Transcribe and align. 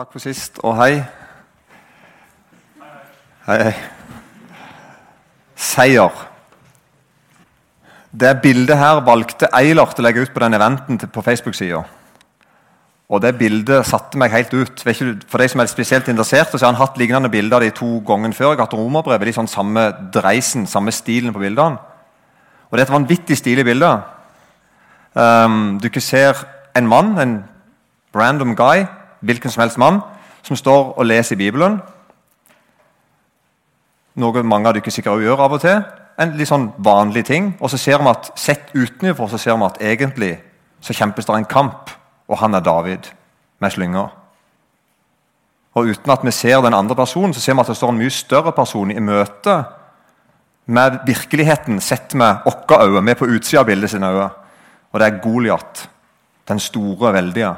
Takk 0.00 0.14
for 0.14 0.22
sist, 0.24 0.54
og 0.64 0.78
hei. 0.78 0.94
Hei, 3.44 3.56
hei. 3.66 3.72
Seier. 5.60 6.22
Det 8.08 8.30
bildet 8.40 8.78
her 8.80 9.02
valgte 9.04 9.50
Eilert 9.58 9.98
å 10.00 10.04
legge 10.06 10.22
ut 10.24 10.30
på 10.32 10.40
den 10.40 10.56
eventen 10.56 10.96
på 11.04 11.24
Facebook-sida. 11.26 11.82
Og 13.12 13.20
det 13.20 13.34
bildet 13.42 13.90
satte 13.90 14.16
meg 14.16 14.32
helt 14.32 14.54
ut. 14.56 14.80
For 14.80 15.36
de 15.42 15.48
som 15.52 15.60
er 15.60 15.68
spesielt 15.68 16.08
interessert, 16.08 16.54
så 16.54 16.62
har 16.64 16.72
han 16.72 16.80
hatt 16.80 16.96
lignende 16.96 17.28
bilder 17.28 17.60
de 17.60 17.68
to 17.76 17.98
gangene 18.08 18.32
før. 18.32 18.54
Jeg 18.54 18.62
har 18.62 18.70
hatt 18.70 18.76
romerbrevet, 18.80 19.28
de 19.28 19.34
sånn 19.36 19.52
samme 19.52 19.84
dreisen, 20.14 20.64
samme 20.64 20.94
stilen 20.96 21.34
på 21.36 21.42
bildene. 21.44 21.76
Og 22.70 22.72
det 22.72 22.86
er 22.86 22.88
et 22.88 22.94
vanvittig 22.96 23.36
stilig 23.36 23.66
bilde. 23.68 23.92
Um, 25.12 25.76
du 25.76 25.90
ikke 25.92 26.00
ser 26.00 26.40
en 26.72 26.88
mann, 26.88 27.12
en 27.20 27.36
random 28.16 28.56
guy, 28.56 28.86
hvilken 29.20 29.50
som 29.50 29.60
helst 29.60 29.78
mann, 29.78 30.00
som 30.42 30.56
står 30.56 30.92
og 30.98 31.06
leser 31.06 31.36
i 31.36 31.42
Bibelen. 31.44 31.80
Noe 34.20 34.42
mange 34.42 34.68
av 34.68 34.76
dere 34.76 34.92
sikkert 34.92 35.22
gjør 35.22 35.44
av 35.44 35.56
og 35.56 35.62
til. 35.62 35.82
En 36.20 36.36
litt 36.36 36.50
sånn 36.50 36.70
vanlig 36.78 37.24
ting. 37.28 37.52
Og 37.60 37.70
så 37.72 37.78
ser 37.80 38.00
vi 38.02 38.10
at 38.10 38.32
sett 38.38 38.72
utenfor 38.74 39.30
så 39.30 39.38
ser 39.40 39.56
vi 39.56 39.68
at 39.68 39.82
egentlig 39.92 40.32
så 40.80 40.96
kjempes 40.96 41.28
det 41.28 41.36
en 41.36 41.48
kamp, 41.48 41.92
og 42.28 42.40
han 42.40 42.56
er 42.56 42.64
David 42.64 43.10
med 43.60 43.72
slynga. 43.72 44.06
Og 45.78 45.92
uten 45.92 46.12
at 46.12 46.24
vi 46.26 46.32
ser 46.34 46.62
den 46.64 46.74
andre 46.74 46.96
personen, 46.96 47.34
så 47.34 47.40
ser 47.40 47.54
vi 47.54 47.62
at 47.62 47.70
det 47.70 47.76
står 47.78 47.92
en 47.92 48.00
mye 48.00 48.12
større 48.12 48.52
person 48.56 48.90
i 48.90 49.00
møte 49.00 49.60
med 50.70 51.00
virkeligheten 51.06 51.80
sett 51.80 52.14
med 52.14 52.44
våre 52.44 52.86
øyne. 52.86 53.10
Er 53.10 53.18
på 53.18 53.28
utsida 53.30 53.62
av 53.62 53.66
bildet 53.66 53.90
sine 53.90 54.10
øyne. 54.10 54.28
Og 54.92 55.00
det 55.00 55.06
er 55.06 55.20
Goliat. 55.22 55.88
Den 56.48 56.58
store, 56.58 57.12
veldige. 57.12 57.54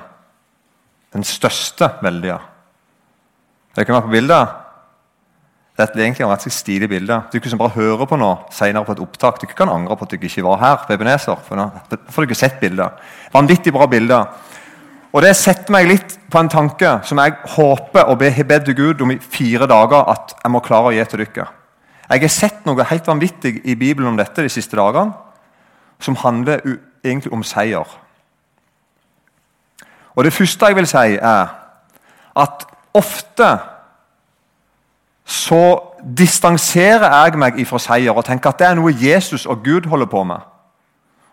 Den 1.12 1.24
største 1.24 1.90
veldige. 2.02 2.38
Dere 3.76 3.84
kan 3.84 3.94
være 3.94 4.08
på 4.08 4.14
bildet. 4.16 4.58
Dette 5.76 5.96
er 5.96 6.04
egentlig 6.04 6.26
et 6.26 6.28
ganske 6.28 6.52
stilig 6.52 6.88
bilde. 6.88 7.16
Du 7.32 7.38
som 7.48 7.60
bare 7.60 7.72
hører 7.76 8.04
på 8.08 8.16
nå 8.20 8.30
senere 8.52 8.84
på 8.84 8.92
et 8.92 9.00
opptak, 9.00 9.40
du 9.40 9.46
kan 9.46 9.72
angre 9.72 9.96
på 9.96 10.04
at 10.04 10.12
du 10.12 10.26
ikke 10.26 10.44
var 10.44 10.58
her. 10.60 10.76
på 10.86 10.92
Ebenezer, 10.92 11.36
for 11.46 11.56
nå 11.56 11.70
får 12.12 12.28
ikke 12.28 12.34
sett 12.34 12.60
bildet. 12.60 13.00
Vanvittig 13.32 13.72
bra 13.72 13.86
bilde. 13.86 14.26
Og 15.12 15.22
Det 15.22 15.36
setter 15.36 15.72
meg 15.72 15.88
litt 15.88 16.18
på 16.30 16.38
en 16.40 16.48
tanke 16.48 17.00
som 17.04 17.18
jeg 17.18 17.34
håper 17.56 18.08
og 18.08 18.22
har 18.22 18.44
bedt 18.44 18.76
Gud 18.76 19.00
om 19.00 19.10
i 19.10 19.18
fire 19.18 19.66
dager 19.66 20.08
at 20.08 20.34
jeg 20.42 20.50
må 20.50 20.60
klare 20.60 20.88
å 20.88 20.92
gi 20.92 21.04
til 21.04 21.24
dere. 21.24 21.48
Jeg 22.10 22.20
har 22.20 22.28
sett 22.28 22.66
noe 22.66 22.84
helt 22.84 23.06
vanvittig 23.06 23.60
i 23.64 23.74
Bibelen 23.74 24.08
om 24.08 24.16
dette 24.16 24.42
de 24.42 24.48
siste 24.48 24.76
dagene, 24.76 25.12
som 26.00 26.16
handler 26.16 26.60
egentlig 27.04 27.32
om 27.32 27.42
seier. 27.42 27.86
Og 30.16 30.24
Det 30.24 30.32
første 30.32 30.66
jeg 30.66 30.76
vil 30.76 30.86
si, 30.86 30.96
er 31.16 31.46
at 32.36 32.66
ofte 32.94 33.58
så 35.24 35.78
distanserer 36.18 37.24
jeg 37.24 37.38
meg 37.38 37.58
ifra 37.58 37.78
seier 37.78 38.16
og 38.16 38.24
tenker 38.24 38.50
at 38.50 38.58
det 38.58 38.66
er 38.66 38.74
noe 38.74 38.92
Jesus 38.92 39.46
og 39.46 39.62
Gud 39.64 39.88
holder 39.88 40.06
på 40.06 40.24
med. 40.24 40.40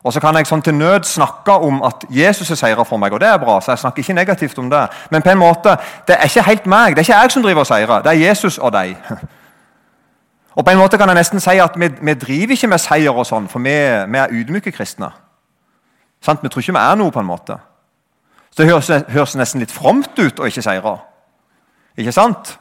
Og 0.04 0.14
Så 0.14 0.20
kan 0.20 0.36
jeg 0.36 0.48
sånn 0.48 0.62
til 0.64 0.74
nød 0.74 1.04
snakke 1.04 1.52
om 1.52 1.82
at 1.84 2.06
Jesus 2.10 2.52
er 2.52 2.56
seirer 2.56 2.88
for 2.88 2.98
meg, 2.98 3.14
og 3.14 3.20
det 3.20 3.28
er 3.28 3.38
bra. 3.38 3.60
så 3.62 3.72
jeg 3.72 3.80
snakker 3.80 4.00
ikke 4.00 4.14
negativt 4.14 4.60
om 4.60 4.70
det. 4.70 4.88
Men 5.12 5.22
på 5.22 5.30
en 5.30 5.38
måte, 5.38 5.76
det 6.08 6.16
er 6.16 6.24
ikke 6.24 6.42
helt 6.42 6.66
meg. 6.66 6.96
Det 6.96 6.98
er 6.98 7.10
ikke 7.10 7.22
jeg 7.22 7.32
som 7.32 7.44
driver 7.44 7.60
og 7.60 7.68
seirer. 7.68 8.02
Det 8.02 8.10
er 8.10 8.28
Jesus 8.28 8.58
og 8.58 8.74
deg. 8.74 8.96
Og 10.56 10.66
på 10.66 10.72
en 10.72 10.78
måte 10.78 10.98
kan 10.98 11.08
jeg 11.08 11.16
nesten 11.16 11.40
si 11.40 11.56
at 11.62 11.72
vi, 11.80 11.88
vi 12.02 12.14
driver 12.14 12.52
ikke 12.52 12.68
med 12.68 12.82
seier, 12.84 13.16
og 13.16 13.26
sånn, 13.26 13.46
for 13.48 13.64
vi, 13.64 13.76
vi 14.12 14.18
er 14.20 14.34
ydmyke 14.34 14.72
kristne. 14.76 15.08
Sant? 16.22 16.44
Vi 16.44 16.50
tror 16.50 16.60
ikke 16.60 16.74
vi 16.76 16.82
er 16.82 16.98
noe, 17.00 17.12
på 17.12 17.22
en 17.22 17.30
måte. 17.30 17.56
Så 18.56 18.64
Det 18.64 18.72
høres, 19.14 19.36
nesten 19.36 19.62
litt 19.62 19.72
fromt 19.72 20.20
ut 20.20 20.40
å 20.40 20.48
ikke 20.50 20.64
seire. 20.66 20.98
Ikke 21.98 22.12
sant? 22.16 22.58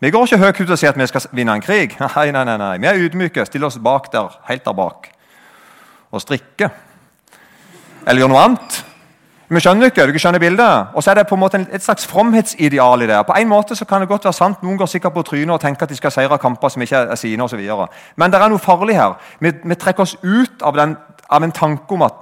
Vi 0.00 0.10
går 0.10 0.26
ikke 0.26 0.38
høyt 0.38 0.60
ut 0.60 0.70
og 0.70 0.78
sier 0.78 0.92
at 0.92 0.98
vi 0.98 1.06
skal 1.06 1.28
vinne 1.32 1.54
en 1.56 1.62
krig. 1.64 1.96
Nei, 2.16 2.30
nei, 2.30 2.44
nei, 2.44 2.56
nei. 2.60 2.78
Vi 2.78 2.88
er 2.88 3.04
ydmyke. 3.06 3.46
Stiller 3.48 3.70
oss 3.70 3.78
bak 3.78 4.10
der, 4.12 4.34
helt 4.48 4.64
der 4.64 4.76
bak. 4.76 5.08
Og 6.12 6.20
strikker. 6.20 6.74
Eller 8.06 8.20
gjør 8.20 8.34
noe 8.34 8.42
annet. 8.44 8.84
Vi 9.48 9.60
skjønner 9.60 9.90
ikke, 9.90 10.06
dere 10.08 10.20
skjønner 10.20 10.40
bildet. 10.40 10.94
Og 10.96 11.04
så 11.04 11.12
er 11.12 11.20
det 11.20 11.26
på 11.28 11.36
en 11.36 11.42
måte 11.42 11.60
et 11.72 11.84
slags 11.84 12.06
fromhetsideal 12.08 13.04
i 13.04 13.08
det. 13.08 13.20
På 13.26 13.36
en 13.38 13.48
måte 13.48 13.76
så 13.76 13.84
kan 13.84 14.00
det 14.00 14.08
godt 14.08 14.24
være 14.24 14.36
sant, 14.36 14.62
Noen 14.62 14.78
går 14.80 14.88
sikkert 14.90 15.14
på 15.14 15.24
trynet 15.28 15.54
og 15.54 15.60
tenker 15.60 15.86
at 15.86 15.92
de 15.92 15.98
skal 15.98 16.12
seire 16.12 16.38
kamper 16.40 16.72
som 16.72 16.82
ikke 16.82 17.04
er 17.12 17.20
sine. 17.20 17.44
Og 17.44 17.50
så. 17.50 17.86
Men 18.16 18.32
det 18.32 18.40
er 18.40 18.52
noe 18.52 18.62
farlig 18.62 18.96
her. 18.96 19.18
Vi, 19.40 19.52
vi 19.64 19.74
trekker 19.74 20.02
oss 20.02 20.16
ut 20.22 20.64
av, 20.64 20.76
den, 20.76 20.96
av 21.28 21.44
en 21.44 21.52
tanke 21.52 21.94
om 21.94 22.04
at 22.08 22.16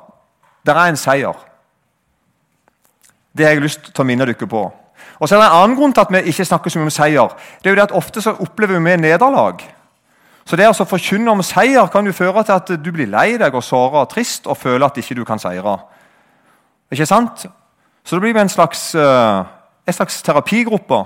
det 0.66 0.74
er 0.74 0.90
en 0.90 0.98
seier. 0.98 1.46
Det 3.36 3.46
har 3.46 3.52
jeg 3.54 3.62
lyst 3.62 3.92
til 3.92 4.02
å 4.02 4.06
minne 4.06 4.26
dere 4.26 4.46
på. 4.48 4.62
Og 5.18 5.28
så 5.28 5.36
er 5.36 5.40
det 5.40 5.46
En 5.46 5.62
annen 5.62 5.76
grunn 5.76 5.92
til 5.92 6.00
at 6.00 6.12
vi 6.12 6.22
ikke 6.30 6.44
snakker 6.44 6.70
så 6.70 6.78
mye 6.78 6.90
om 6.90 6.90
seier. 6.90 7.28
det 7.62 7.70
er 7.70 7.70
jo 7.70 7.76
det 7.76 7.82
at 7.90 7.96
Ofte 7.96 8.22
så 8.22 8.36
opplever 8.40 8.78
vi 8.78 8.96
nederlag. 8.96 9.62
Så 10.44 10.56
det 10.56 10.66
å 10.66 10.84
forkynne 10.84 11.30
om 11.30 11.42
seier 11.42 11.86
kan 11.86 12.06
jo 12.06 12.12
føre 12.12 12.44
til 12.44 12.52
at 12.52 12.68
du 12.84 12.92
blir 12.92 13.06
lei 13.06 13.38
deg 13.38 13.54
og 13.54 13.62
såra 13.62 14.02
og 14.02 14.10
trist 14.10 14.46
og 14.46 14.56
føler 14.56 14.86
at 14.86 14.98
ikke 14.98 15.14
du 15.14 15.24
kan 15.24 15.38
seire. 15.38 15.78
Ikke 16.92 17.06
sant? 17.06 17.46
Så 18.04 18.16
det 18.16 18.20
blir 18.22 18.40
en 18.40 18.48
slags, 18.48 18.94
eh, 18.94 19.44
en 19.86 19.92
slags 19.92 20.22
terapigruppe 20.22 21.04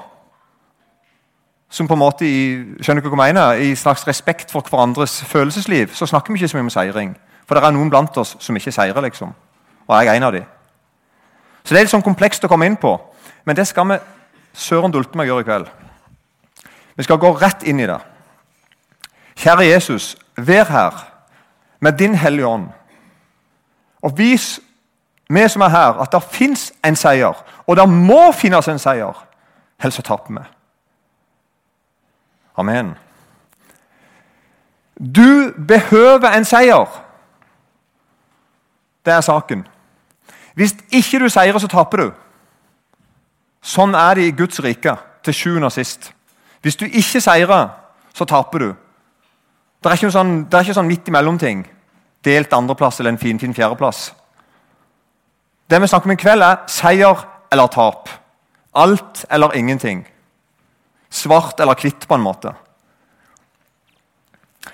som 1.68 1.88
på 1.88 1.94
en 1.94 2.00
måte 2.00 2.24
i, 2.24 2.64
skjønner 2.80 3.02
ikke 3.02 3.12
hva 3.12 3.26
jeg 3.26 3.34
mener, 3.34 3.60
i 3.60 3.74
slags 3.74 4.06
respekt 4.06 4.50
for 4.50 4.62
hverandres 4.62 5.18
følelsesliv 5.24 5.94
så 5.94 6.06
snakker 6.06 6.32
vi 6.32 6.38
ikke 6.38 6.48
så 6.48 6.56
mye 6.56 6.68
om 6.68 6.70
seiring. 6.70 7.16
For 7.46 7.54
det 7.54 7.64
er 7.64 7.74
noen 7.76 7.90
blant 7.90 8.16
oss 8.16 8.36
som 8.40 8.56
ikke 8.56 8.72
seirer, 8.72 9.00
liksom. 9.02 9.34
Og 9.86 9.98
jeg 9.98 10.08
er 10.08 10.18
en 10.18 10.28
av 10.28 10.32
dem. 10.32 10.55
Så 11.66 11.74
det 11.74 11.80
er 11.80 11.88
litt 11.88 11.90
sånn 11.90 12.06
komplekst 12.06 12.44
å 12.46 12.48
komme 12.48 12.68
inn 12.70 12.78
på. 12.78 12.92
Men 13.44 13.58
det 13.58 13.66
skal 13.66 13.88
vi 13.90 13.96
søren 14.54 14.94
dulte 14.94 15.18
meg 15.18 15.26
gjøre 15.26 15.42
i 15.42 15.48
kveld. 15.48 15.72
Vi 16.94 17.02
skal 17.02 17.18
gå 17.18 17.32
rett 17.40 17.66
inn 17.66 17.82
i 17.82 17.88
det. 17.90 17.98
Kjære 19.36 19.66
Jesus, 19.66 20.14
vær 20.38 20.70
her 20.70 21.02
med 21.82 21.98
din 21.98 22.14
Hellige 22.14 22.46
Ånd. 22.46 22.70
Og 24.06 24.14
vis 24.18 24.60
vi 25.28 25.48
som 25.50 25.66
er 25.66 25.74
her, 25.74 25.98
at 25.98 26.12
det 26.12 26.22
fins 26.22 26.70
en 26.86 26.96
seier. 26.96 27.34
Og 27.66 27.76
det 27.76 27.88
må 27.90 28.30
finnes 28.32 28.68
en 28.68 28.78
seier. 28.78 29.26
Ellers 29.82 29.98
så 29.98 30.06
taper 30.06 30.38
vi. 30.38 30.44
Amen. 32.56 32.94
Du 34.96 35.52
behøver 35.68 36.30
en 36.30 36.44
seier. 36.44 36.86
Det 39.04 39.12
er 39.12 39.20
saken. 39.20 39.66
Hvis 40.56 40.72
ikke 40.88 41.20
du 41.20 41.28
seirer, 41.28 41.58
så 41.60 41.68
taper 41.68 42.00
du. 42.00 42.10
Sånn 43.66 43.94
er 43.98 44.16
det 44.16 44.24
i 44.24 44.34
Guds 44.36 44.60
rike 44.64 44.94
til 45.26 45.36
sjuende 45.36 45.68
og 45.68 45.74
sist. 45.74 46.12
Hvis 46.64 46.78
du 46.80 46.86
ikke 46.86 47.20
seirer, 47.20 47.68
så 48.16 48.24
taper 48.24 48.62
du. 48.62 48.68
Det 49.82 49.90
er 49.90 49.98
ikke, 49.98 50.08
noe 50.08 50.16
sånn, 50.16 50.36
det 50.48 50.56
er 50.56 50.64
ikke 50.64 50.78
sånn 50.78 50.88
midt 50.88 51.08
imellom-ting. 51.10 51.66
Delt 52.24 52.54
andreplass 52.56 53.00
eller 53.00 53.12
en 53.12 53.20
finfin 53.20 53.54
fjerdeplass. 53.54 54.08
Det 55.68 55.80
vi 55.82 55.90
snakker 55.90 56.08
om 56.08 56.14
i 56.14 56.20
kveld, 56.20 56.42
er 56.42 56.62
seier 56.70 57.26
eller 57.52 57.68
tap. 57.74 58.08
Alt 58.76 59.24
eller 59.30 59.54
ingenting. 59.58 60.04
Svart 61.10 61.60
eller 61.60 61.76
hvitt, 61.78 62.08
på 62.08 62.16
en 62.16 62.24
måte. 62.24 62.54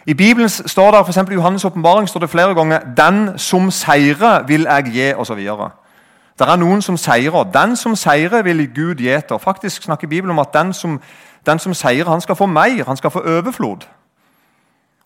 I 0.07 0.15
Bibelen 0.15 0.49
står 0.49 0.91
det, 0.91 1.07
for 1.07 1.31
I 1.31 1.37
Johannes' 1.37 1.67
åpenbaring 1.67 2.09
flere 2.29 2.55
ganger 2.55 2.79
'Den 2.97 3.39
som 3.39 3.71
seirer, 3.71 4.47
vil 4.47 4.63
jeg 4.63 4.85
gi', 4.85 5.15
osv. 5.21 5.49
Det 6.39 6.49
er 6.49 6.57
noen 6.57 6.83
som 6.83 6.97
seirer. 6.97 7.45
Den 7.45 7.77
som 7.77 7.97
seirer, 7.97 8.43
vil 8.43 8.75
Gud 8.75 8.95
gi 8.95 9.21
til. 9.29 9.39
Faktisk 9.39 9.83
snakker 9.83 10.09
Bibelen 10.09 10.31
om 10.31 10.39
at 10.39 10.55
den 10.55 10.73
som, 10.73 11.01
den 11.47 11.59
som 11.59 11.75
seirer, 11.75 12.11
han 12.11 12.21
skal 12.21 12.37
få 12.37 12.47
mer. 12.47 12.85
Han 12.87 12.97
skal 12.97 13.11
få 13.11 13.21
overflod. 13.21 13.87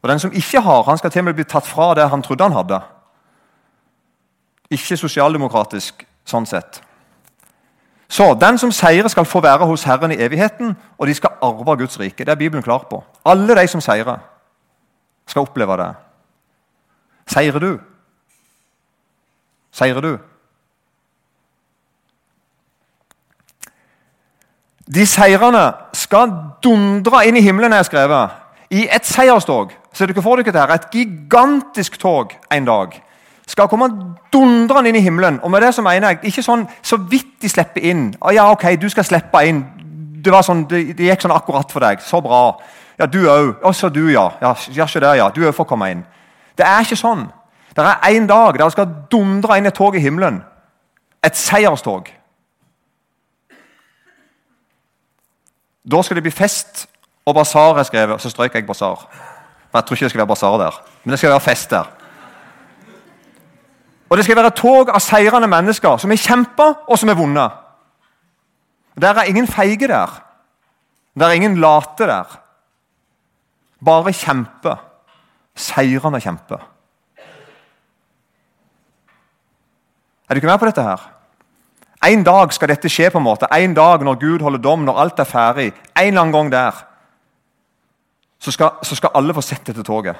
Og 0.02 0.08
den 0.08 0.18
som 0.18 0.32
ikke 0.32 0.60
har, 0.60 0.82
han 0.82 0.98
skal 0.98 1.10
til 1.10 1.18
og 1.18 1.24
med 1.24 1.34
bli 1.34 1.44
tatt 1.44 1.66
fra 1.66 1.94
det 1.94 2.10
han 2.10 2.22
trodde 2.22 2.44
han 2.44 2.52
hadde. 2.52 2.80
Ikke 4.70 4.96
sosialdemokratisk 4.96 6.06
sånn 6.26 6.46
sett. 6.46 6.82
Så 8.08 8.34
den 8.40 8.58
som 8.58 8.72
seirer, 8.72 9.08
skal 9.08 9.24
få 9.24 9.40
være 9.40 9.66
hos 9.66 9.82
Herren 9.82 10.12
i 10.12 10.20
evigheten, 10.22 10.76
og 10.98 11.06
de 11.06 11.14
skal 11.14 11.30
arve 11.42 11.76
Guds 11.76 12.00
rike. 12.00 12.24
Det 12.24 12.28
er 12.28 12.38
Bibelen 12.38 12.62
klar 12.62 12.86
på. 12.90 13.04
Alle 13.24 13.56
de 13.56 13.66
som 13.66 13.80
seirer, 13.80 14.18
skal 15.26 15.46
oppleve 15.46 15.76
det. 15.80 15.90
Seirer 17.26 17.58
du? 17.58 17.70
Seirer 19.72 20.00
du? 20.00 20.18
De 24.86 25.06
seirene 25.06 25.64
skal 25.98 26.30
dundre 26.62 27.24
inn 27.26 27.36
i 27.36 27.42
himmelen, 27.42 27.74
er 27.74 27.82
skrevet. 27.82 28.30
I 28.70 28.86
et 28.86 29.06
seierstog. 29.06 29.72
Ser 29.92 30.10
dere 30.10 30.22
for 30.22 30.38
dere 30.38 30.52
det 30.54 30.62
her? 30.62 30.74
Et 30.76 30.90
gigantisk 30.94 31.98
tog 31.98 32.34
en 32.52 32.68
dag. 32.68 32.94
Skal 33.46 33.68
komme 33.70 33.88
dundrende 34.32 34.90
inn 34.90 34.98
i 34.98 35.02
himmelen. 35.02 35.40
Og 35.42 35.50
med 35.50 35.62
det 35.62 35.74
så 35.74 35.82
mener 35.82 36.14
jeg 36.14 36.30
ikke 36.30 36.46
sånn 36.46 36.66
så 36.82 36.98
vidt 37.10 37.36
de 37.42 37.50
slipper 37.50 37.82
inn. 37.82 38.08
Å, 38.20 38.30
ja, 38.34 38.46
ok, 38.52 38.72
du 38.78 38.88
skal 38.90 39.06
slippe 39.06 39.42
inn. 39.46 39.64
Det, 40.22 40.34
sånn, 40.46 40.64
det, 40.70 40.82
det 40.98 41.10
gikk 41.10 41.26
sånn 41.26 41.34
akkurat 41.34 41.70
for 41.74 41.82
deg. 41.82 42.02
Så 42.02 42.22
bra. 42.22 42.42
Ja, 42.98 43.06
du 43.06 43.18
òg. 43.28 43.54
Også 43.62 43.88
du, 43.88 44.08
ja. 44.08 44.30
Ja, 44.40 44.54
ja, 44.72 44.86
ikke 44.86 45.00
det, 45.00 45.16
ja. 45.18 45.28
Du 45.30 45.42
òg 45.44 45.54
får 45.54 45.68
komme 45.68 45.90
inn. 45.92 46.04
Det 46.56 46.64
er 46.66 46.84
ikke 46.84 46.96
sånn. 46.96 47.26
Det 47.76 47.84
er 47.84 48.14
én 48.16 48.26
dag 48.26 48.56
der 48.56 48.64
det 48.64 48.72
skal 48.72 48.92
dundre 49.12 49.58
inn 49.58 49.68
et 49.68 49.74
tog 49.76 49.96
i 49.96 50.00
himmelen. 50.00 50.40
Et 51.24 51.36
seierstog. 51.36 52.08
Da 55.86 56.02
skal 56.02 56.16
det 56.18 56.24
bli 56.24 56.32
fest 56.34 56.86
og 57.26 57.34
basar, 57.34 57.78
er 57.78 57.86
skrevet. 57.86 58.22
Så 58.22 58.30
strøyk 58.30 58.54
jeg 58.54 58.66
basar. 58.66 59.06
Men 59.72 59.82
Jeg 59.82 59.84
tror 59.84 59.94
ikke 59.96 60.04
det 60.04 60.10
skal 60.10 60.18
være 60.18 60.32
basar 60.32 60.58
der, 60.58 60.82
men 61.04 61.10
det 61.10 61.18
skal 61.18 61.30
være 61.30 61.40
fest 61.40 61.70
der. 61.70 61.84
Og 64.08 64.16
det 64.16 64.24
skal 64.24 64.36
være 64.36 64.50
tog 64.50 64.90
av 64.94 65.00
seirende 65.02 65.48
mennesker 65.50 65.96
som 65.98 66.10
har 66.10 66.16
kjempa, 66.16 66.72
og 66.88 66.98
som 66.98 67.08
har 67.08 67.18
vunnet. 67.18 67.50
Der 69.00 69.14
er 69.18 69.28
ingen 69.28 69.46
feige 69.46 69.88
der. 69.88 70.22
Der 71.18 71.26
er 71.26 71.32
ingen 71.32 71.56
late 71.56 72.06
der. 72.06 72.38
Bare 73.84 74.12
kjempe. 74.12 74.76
Seirende 75.56 76.20
kjempe. 76.20 76.58
Er 80.26 80.34
du 80.34 80.40
ikke 80.40 80.50
med 80.50 80.58
på 80.58 80.68
dette 80.68 80.82
her? 80.82 81.02
En 82.06 82.22
dag 82.26 82.52
skal 82.52 82.68
dette 82.68 82.88
skje. 82.90 83.10
på 83.10 83.18
en 83.18 83.24
måte. 83.24 83.46
En 83.52 83.74
dag 83.74 84.02
når 84.02 84.18
Gud 84.20 84.42
holder 84.42 84.58
dom, 84.58 84.84
når 84.84 84.98
alt 84.98 85.18
er 85.18 85.24
ferdig. 85.24 85.72
En 85.96 86.06
eller 86.06 86.20
annen 86.20 86.32
gang 86.32 86.52
der. 86.52 86.84
Så 88.38 88.52
skal, 88.52 88.70
så 88.82 88.94
skal 88.96 89.10
alle 89.14 89.34
få 89.34 89.40
sett 89.40 89.64
dette 89.66 89.82
toget. 89.82 90.16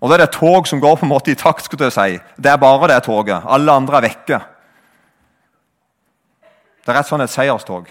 Og 0.00 0.08
Det 0.10 0.14
er 0.14 0.18
det 0.18 0.28
et 0.28 0.38
tog 0.38 0.66
som 0.68 0.80
går 0.80 0.96
på 0.96 1.06
en 1.06 1.08
måte 1.08 1.30
i 1.30 1.34
takt. 1.34 1.64
skulle 1.64 1.84
jeg 1.84 1.92
si. 1.92 2.18
Det 2.36 2.50
er 2.50 2.56
bare 2.56 2.88
det 2.88 3.02
toget. 3.02 3.42
Alle 3.46 3.72
andre 3.72 3.96
er 3.96 4.00
vekke. 4.00 4.40
Det 6.84 6.92
er 6.92 6.98
rett 6.98 7.08
sånn 7.08 7.20
et 7.24 7.30
seierstog. 7.30 7.88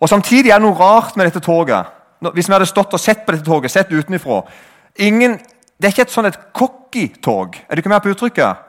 Og 0.00 0.08
Samtidig 0.08 0.50
er 0.50 0.60
det 0.60 0.66
noe 0.66 0.78
rart 0.78 1.16
med 1.16 1.26
dette 1.26 1.40
toget. 1.40 1.92
Hvis 2.32 2.48
vi 2.48 2.52
hadde 2.52 2.68
stått 2.68 2.94
og 2.96 3.00
sett 3.00 3.26
på 3.26 3.32
dette 3.32 3.44
toget, 3.44 3.70
sett 3.70 3.92
utenfra 3.92 4.42
Det 4.96 5.84
er 5.84 5.92
ikke 5.92 6.06
et 6.06 6.12
sånn 6.12 6.26
et 6.26 6.38
cocky 6.52 7.08
tog. 7.22 7.56
Er 7.68 7.76
du 7.76 7.80
ikke 7.80 7.92
med 7.92 8.02
på 8.02 8.12
uttrykket? 8.14 8.62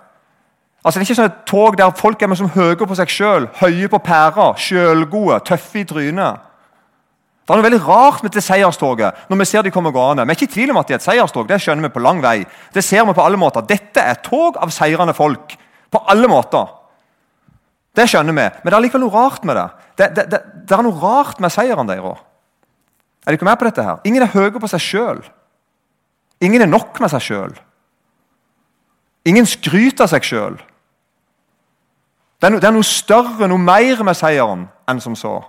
Altså, 0.83 0.99
Det 0.99 1.03
er 1.03 1.07
ikke 1.07 1.21
sånn 1.21 1.31
et 1.31 1.45
tog 1.45 1.77
der 1.77 1.91
folk 1.91 2.21
er 2.21 2.27
med 2.27 2.37
som 2.37 2.49
høye 2.49 2.75
på 2.75 2.95
seg 2.95 3.09
sjøl, 3.11 3.47
høye 3.59 3.87
på 3.87 3.99
pæra, 3.99 4.53
sjølgode, 4.55 5.39
tøffe 5.43 5.79
i 5.79 5.83
trynet. 5.87 6.43
Det 7.47 7.55
er 7.55 7.61
noe 7.61 7.63
veldig 7.63 7.85
rart 7.87 8.23
med 8.23 8.31
dette 8.31 8.43
seierstoget. 8.43 9.13
når 9.29 9.37
Vi 9.37 9.45
ser 9.45 9.61
de 9.63 9.71
kommer 9.71 9.91
gående. 9.91 10.25
Vi 10.25 10.31
er 10.31 10.35
ikke 10.35 10.51
i 10.51 10.53
tvil 10.53 10.71
om 10.71 10.77
at 10.77 10.87
det 10.87 10.93
er 10.93 10.99
et 10.99 11.05
seierstog. 11.05 11.47
Det 11.47 11.61
skjønner 11.61 11.87
vi 11.87 11.93
på 11.95 12.03
lang 12.03 12.21
vei. 12.21 12.45
Det 12.73 12.83
ser 12.83 13.05
vi 13.05 13.13
på 13.13 13.23
alle 13.23 13.37
måter. 13.37 13.61
Dette 13.61 14.01
er 14.03 14.11
et 14.11 14.23
tog 14.23 14.57
av 14.57 14.69
seirende 14.69 15.13
folk. 15.15 15.55
På 15.89 16.03
alle 16.11 16.27
måter. 16.27 16.67
Det 17.97 18.05
skjønner 18.05 18.35
vi. 18.37 18.45
Men 18.61 18.69
det 18.69 18.77
er 18.77 18.85
likevel 18.85 19.05
noe 19.07 19.15
rart 19.15 19.45
med 19.47 19.57
det. 19.57 19.67
Det, 19.97 20.09
det, 20.15 20.25
det, 20.33 20.41
det 20.69 20.77
er 20.77 20.85
noe 20.85 21.01
rart 21.01 21.41
med 21.41 21.53
seieren 21.53 21.89
deres. 21.89 22.21
Er 23.25 23.35
dere 23.35 23.49
med 23.49 23.59
på 23.59 23.67
dette? 23.67 23.83
her? 23.83 23.99
Ingen 24.07 24.23
er 24.23 24.31
høye 24.31 24.53
på 24.55 24.69
seg 24.71 24.83
sjøl. 24.83 25.23
Ingen 26.45 26.63
er 26.63 26.69
nok 26.69 27.01
med 27.01 27.11
seg 27.11 27.25
sjøl. 27.25 27.55
Ingen 29.27 29.49
skryter 29.49 30.05
av 30.05 30.13
seg 30.13 30.23
sjøl. 30.23 30.57
Det, 32.37 32.51
det, 32.53 32.67
er 32.69 32.75
noe 32.75 32.85
større, 32.85 33.49
noe 33.49 33.59
mer 33.59 34.03
med 34.05 34.15
seieren 34.15 34.67
enn 34.87 35.01
som 35.03 35.17
så. 35.17 35.39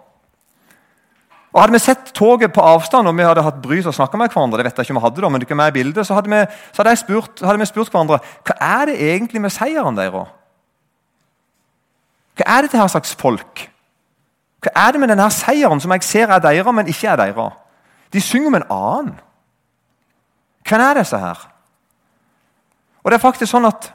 Og 1.53 1.61
Hadde 1.61 1.77
vi 1.77 1.83
sett 1.83 2.11
toget 2.17 2.53
på 2.55 2.65
avstand 2.65 3.09
og 3.11 3.17
vi 3.17 3.27
hadde 3.27 3.45
hatt 3.45 3.61
bry 3.61 3.79
til 3.83 3.93
å 3.93 3.97
snakke 3.97 4.19
med 4.21 4.33
hverandre, 4.33 4.61
det 4.61 4.69
vet 4.69 4.81
jeg 4.81 4.89
ikke 4.89 4.97
om 4.97 5.01
vi 5.01 5.05
hadde 5.05 5.23
da, 5.25 5.31
men 5.33 5.45
ikke 5.45 5.59
med 5.59 5.71
i 5.73 5.77
bildet, 5.79 6.07
så 6.09 6.17
hadde 6.17 6.33
vi, 6.33 6.41
så 6.73 6.83
hadde 6.83 6.97
spurt, 7.01 7.45
hadde 7.45 7.61
vi 7.61 7.69
spurt 7.69 7.93
hverandre 7.93 8.21
hva 8.21 8.57
er 8.65 8.91
det 8.91 8.99
egentlig 9.13 9.43
med 9.45 9.53
seieren 9.53 9.97
deres. 9.99 10.33
Hva 12.39 12.47
er 12.47 12.65
dette 12.65 12.79
her 12.79 12.91
slags 12.91 13.17
folk? 13.19 13.65
Hva 14.63 14.73
er 14.87 14.95
det 14.95 15.01
med 15.03 15.11
denne 15.11 15.27
seieren 15.35 15.81
som 15.83 15.93
jeg 15.95 16.07
ser 16.07 16.31
er 16.31 16.43
deres, 16.43 16.75
men 16.75 16.91
ikke 16.91 17.11
er 17.11 17.21
deres? 17.21 17.57
De 18.15 18.21
synger 18.23 18.51
om 18.51 18.59
en 18.59 18.69
annen. 18.71 19.17
Hvem 20.69 20.85
er 20.85 21.01
disse 21.01 21.19
her? 21.19 21.39
Og 23.03 23.11
det 23.11 23.19
er 23.19 23.25
faktisk 23.25 23.51
sånn 23.51 23.69
at 23.69 23.93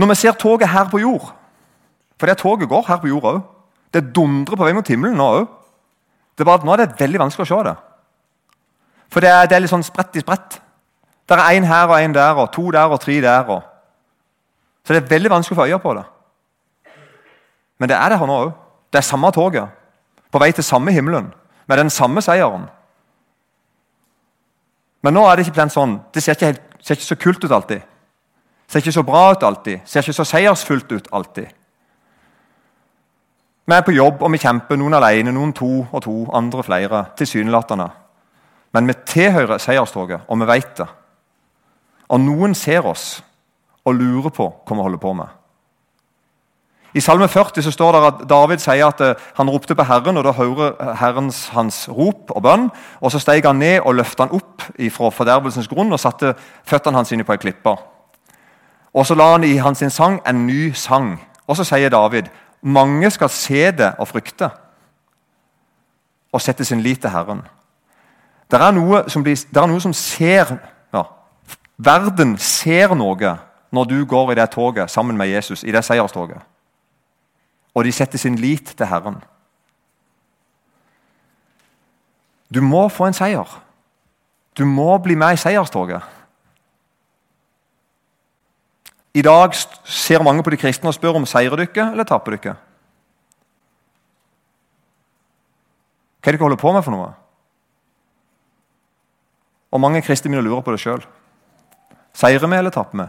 Når 0.00 0.08
vi 0.08 0.14
ser 0.16 0.32
toget 0.32 0.70
her 0.72 0.88
på 0.88 0.98
jord 0.98 1.26
For 2.16 2.26
det 2.26 2.38
toget 2.40 2.68
går 2.68 2.86
her 2.88 2.96
på 3.02 3.10
jord 3.10 3.26
òg. 3.28 3.40
Det 3.92 4.14
dundrer 4.14 4.56
på 4.56 4.64
vei 4.64 4.72
mot 4.74 4.88
himmelen 4.88 5.16
nå 5.16 5.28
òg. 5.40 5.46
Nå 6.40 6.72
er 6.72 6.82
det 6.82 7.00
veldig 7.00 7.20
vanskelig 7.20 7.46
å 7.46 7.50
se 7.50 7.62
det. 7.68 7.76
For 9.12 9.20
det 9.20 9.30
er, 9.30 9.46
det 9.46 9.56
er 9.56 9.62
litt 9.64 9.72
sånn 9.72 9.84
spredt 9.84 10.16
i 10.16 10.22
spredt. 10.22 10.60
Det 11.28 11.36
er 11.36 11.56
én 11.58 11.66
her 11.66 11.90
og 11.90 11.98
én 11.98 12.14
der, 12.14 12.38
og 12.38 12.52
to 12.54 12.70
der 12.70 12.90
og 12.90 13.00
tre 13.02 13.20
der. 13.20 13.48
Og. 13.50 13.62
Så 14.90 14.94
det 14.94 15.04
er 15.04 15.10
veldig 15.12 15.30
vanskelig 15.30 15.54
å 15.54 15.58
få 15.60 15.64
øye 15.70 15.76
på 15.78 15.90
det. 15.94 16.00
Men 17.78 17.88
det 17.92 17.94
er 17.94 18.10
det 18.10 18.16
her 18.18 18.26
nå 18.26 18.38
òg. 18.42 18.48
Det 18.90 18.98
er 18.98 19.04
samme 19.06 19.28
toget. 19.30 19.68
På 20.34 20.40
vei 20.42 20.48
til 20.50 20.66
samme 20.66 20.90
himmelen. 20.90 21.28
Med 21.70 21.78
den 21.78 21.92
samme 21.94 22.18
seieren. 22.26 22.64
Men 25.06 25.14
nå 25.14 25.22
er 25.28 25.38
det 25.38 25.46
ikke 25.46 25.68
sånn, 25.70 25.94
det 26.10 26.24
ser 26.24 26.34
ikke, 26.34 26.50
helt, 26.50 26.74
ser 26.82 26.98
ikke 26.98 27.06
så 27.06 27.18
kult 27.22 27.46
ut 27.46 27.54
alltid. 27.54 27.86
Ser 28.66 28.82
ikke 28.82 28.96
så 28.98 29.06
bra 29.06 29.22
ut 29.30 29.46
alltid. 29.46 29.86
Ser 29.86 30.02
ikke 30.02 30.16
så 30.18 30.28
seiersfullt 30.32 30.92
ut 30.92 31.08
alltid. 31.12 31.54
Vi 33.70 33.78
er 33.78 33.86
på 33.86 33.94
jobb 33.94 34.26
og 34.26 34.34
vi 34.34 34.42
kjemper, 34.42 34.74
noen 34.74 34.98
alene, 34.98 35.30
noen 35.30 35.54
to 35.54 35.86
og 35.86 36.02
to, 36.02 36.18
andre 36.34 36.66
flere. 36.66 37.04
tilsynelatende. 37.16 37.90
Men 38.72 38.90
vi 38.90 39.00
tilhører 39.06 39.58
seierstoget, 39.58 40.26
og 40.26 40.40
vi 40.40 40.46
vet 40.46 40.76
det. 40.82 40.92
Og 42.08 42.20
noen 42.20 42.58
ser 42.58 42.82
oss 42.82 43.20
og 43.84 43.94
lurer 43.94 44.30
på 44.30 44.48
hva 44.48 44.76
vi 44.76 44.82
holder 44.82 45.02
på 45.02 45.12
med. 45.12 45.36
I 46.94 47.00
Salme 47.00 47.28
40 47.28 47.62
så 47.62 47.70
står 47.70 47.92
det 47.92 48.06
at 48.06 48.22
David 48.30 48.58
sier 48.58 48.88
at 48.88 49.00
eh, 49.00 49.14
han 49.36 49.50
ropte 49.50 49.76
på 49.78 49.86
Herren, 49.86 50.16
og 50.18 50.24
da 50.26 50.32
hører 50.34 50.94
Herrens 50.98 51.48
hans 51.54 51.84
rop 51.88 52.32
og 52.34 52.42
bønn. 52.42 52.70
og 53.00 53.12
Så 53.12 53.20
steg 53.22 53.46
han 53.46 53.62
ned 53.62 53.80
og 53.84 53.94
løftet 53.94 54.26
han 54.26 54.34
opp 54.34 54.64
fra 54.90 55.10
fordervelsens 55.14 55.68
grunn 55.70 55.92
og 55.92 56.00
satte 56.02 56.34
føttene 56.66 56.98
hans 56.98 57.12
inn 57.12 57.24
på 57.24 57.36
ei 57.36 57.38
klippe. 57.38 57.76
Og 58.94 59.06
Så 59.06 59.14
la 59.14 59.32
han 59.32 59.44
i 59.44 59.56
hans 59.56 59.84
sang 59.94 60.18
en 60.26 60.46
ny 60.46 60.72
sang. 60.72 61.20
Og 61.46 61.56
Så 61.56 61.64
sier 61.64 61.88
David 61.88 62.26
mange 62.62 63.10
skal 63.10 63.28
se 63.28 63.70
det 63.70 63.94
og 63.98 64.08
frykte 64.08 64.50
og 66.32 66.40
sette 66.40 66.64
sin 66.64 66.80
lit 66.80 67.00
til 67.00 67.10
Herren. 67.10 67.40
Det 68.50 68.60
er 68.60 68.72
noe 68.74 69.04
som, 69.08 69.24
er 69.26 69.66
noe 69.66 69.80
som 69.80 69.92
ser 69.94 70.58
ja, 70.92 71.04
Verden 71.78 72.36
ser 72.38 72.94
noe 72.94 73.36
når 73.70 73.84
du 73.84 74.04
går 74.04 74.32
i 74.32 74.38
det 74.38 74.50
toget 74.50 74.90
sammen 74.90 75.16
med 75.16 75.28
Jesus, 75.30 75.64
i 75.64 75.72
det 75.72 75.84
seierstoget. 75.84 76.40
Og 77.74 77.84
de 77.84 77.92
setter 77.92 78.18
sin 78.18 78.36
lit 78.36 78.74
til 78.76 78.86
Herren. 78.86 79.20
Du 82.54 82.60
må 82.60 82.88
få 82.88 83.06
en 83.06 83.14
seier. 83.14 83.46
Du 84.58 84.64
må 84.66 84.98
bli 84.98 85.14
med 85.14 85.36
i 85.36 85.38
seierstoget. 85.40 86.02
I 89.14 89.22
dag 89.22 89.54
ser 89.84 90.22
mange 90.22 90.42
på 90.42 90.50
de 90.50 90.58
kristne 90.58 90.90
og 90.90 90.94
spør 90.94 91.18
om 91.18 91.26
seirer 91.26 91.64
dere 91.64 91.90
eller 91.92 92.06
taper 92.06 92.36
dere. 92.36 92.56
Hva 96.20 96.28
er 96.28 96.36
det 96.36 96.38
dere 96.38 96.46
holder 96.46 96.60
på 96.60 96.72
med 96.74 96.84
for 96.84 96.94
noe? 96.94 97.08
Og 99.70 99.82
mange 99.82 100.02
kristne 100.02 100.30
begynner 100.30 100.46
å 100.46 100.50
lure 100.50 100.66
på 100.66 100.74
det 100.74 100.82
sjøl. 100.82 101.02
Seirer 102.14 102.50
vi 102.50 102.58
eller 102.58 102.74
taper 102.74 102.98
vi? 102.98 103.08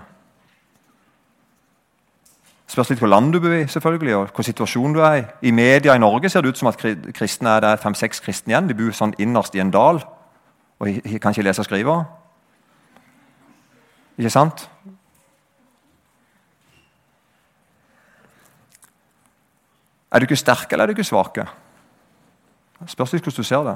Spørs 2.72 2.88
litt 2.94 3.02
hvor 3.04 3.10
land 3.12 3.34
du 3.34 3.42
bor 3.44 3.52
i, 3.52 3.66
selvfølgelig, 3.68 4.14
og 4.16 4.30
hvor 4.32 4.46
situasjon 4.48 4.94
du 4.96 5.02
er 5.04 5.18
i. 5.18 5.24
I 5.50 5.52
media 5.52 5.96
i 5.96 6.00
Norge 6.00 6.30
ser 6.32 6.46
det 6.46 6.54
ut 6.54 6.60
som 6.62 6.70
at 6.70 6.80
kristne 7.18 7.58
er 7.58 7.66
der 7.66 7.82
fem-seks 7.82 8.24
kristne 8.24 8.54
igjen. 8.54 8.70
De 8.70 8.78
bor 8.80 8.94
sånn 8.96 9.12
innerst 9.20 9.58
i 9.58 9.64
en 9.64 9.74
dal 9.74 10.00
og 10.80 11.02
kan 11.22 11.36
ikke 11.36 11.44
lese 11.44 11.62
og 11.62 11.68
skrive. 11.68 11.96
Ikke 14.18 14.32
sant? 14.32 14.64
Er 20.12 20.20
du 20.20 20.28
ikke 20.28 20.40
sterk, 20.40 20.72
eller 20.72 20.86
er 20.86 20.92
du 20.92 20.96
ikke 20.96 21.08
svak? 21.08 21.42
Spørs 22.88 23.18
litt 23.18 23.28
hvordan 23.28 23.44
du 23.44 23.48
ser 23.48 23.68
det. 23.68 23.76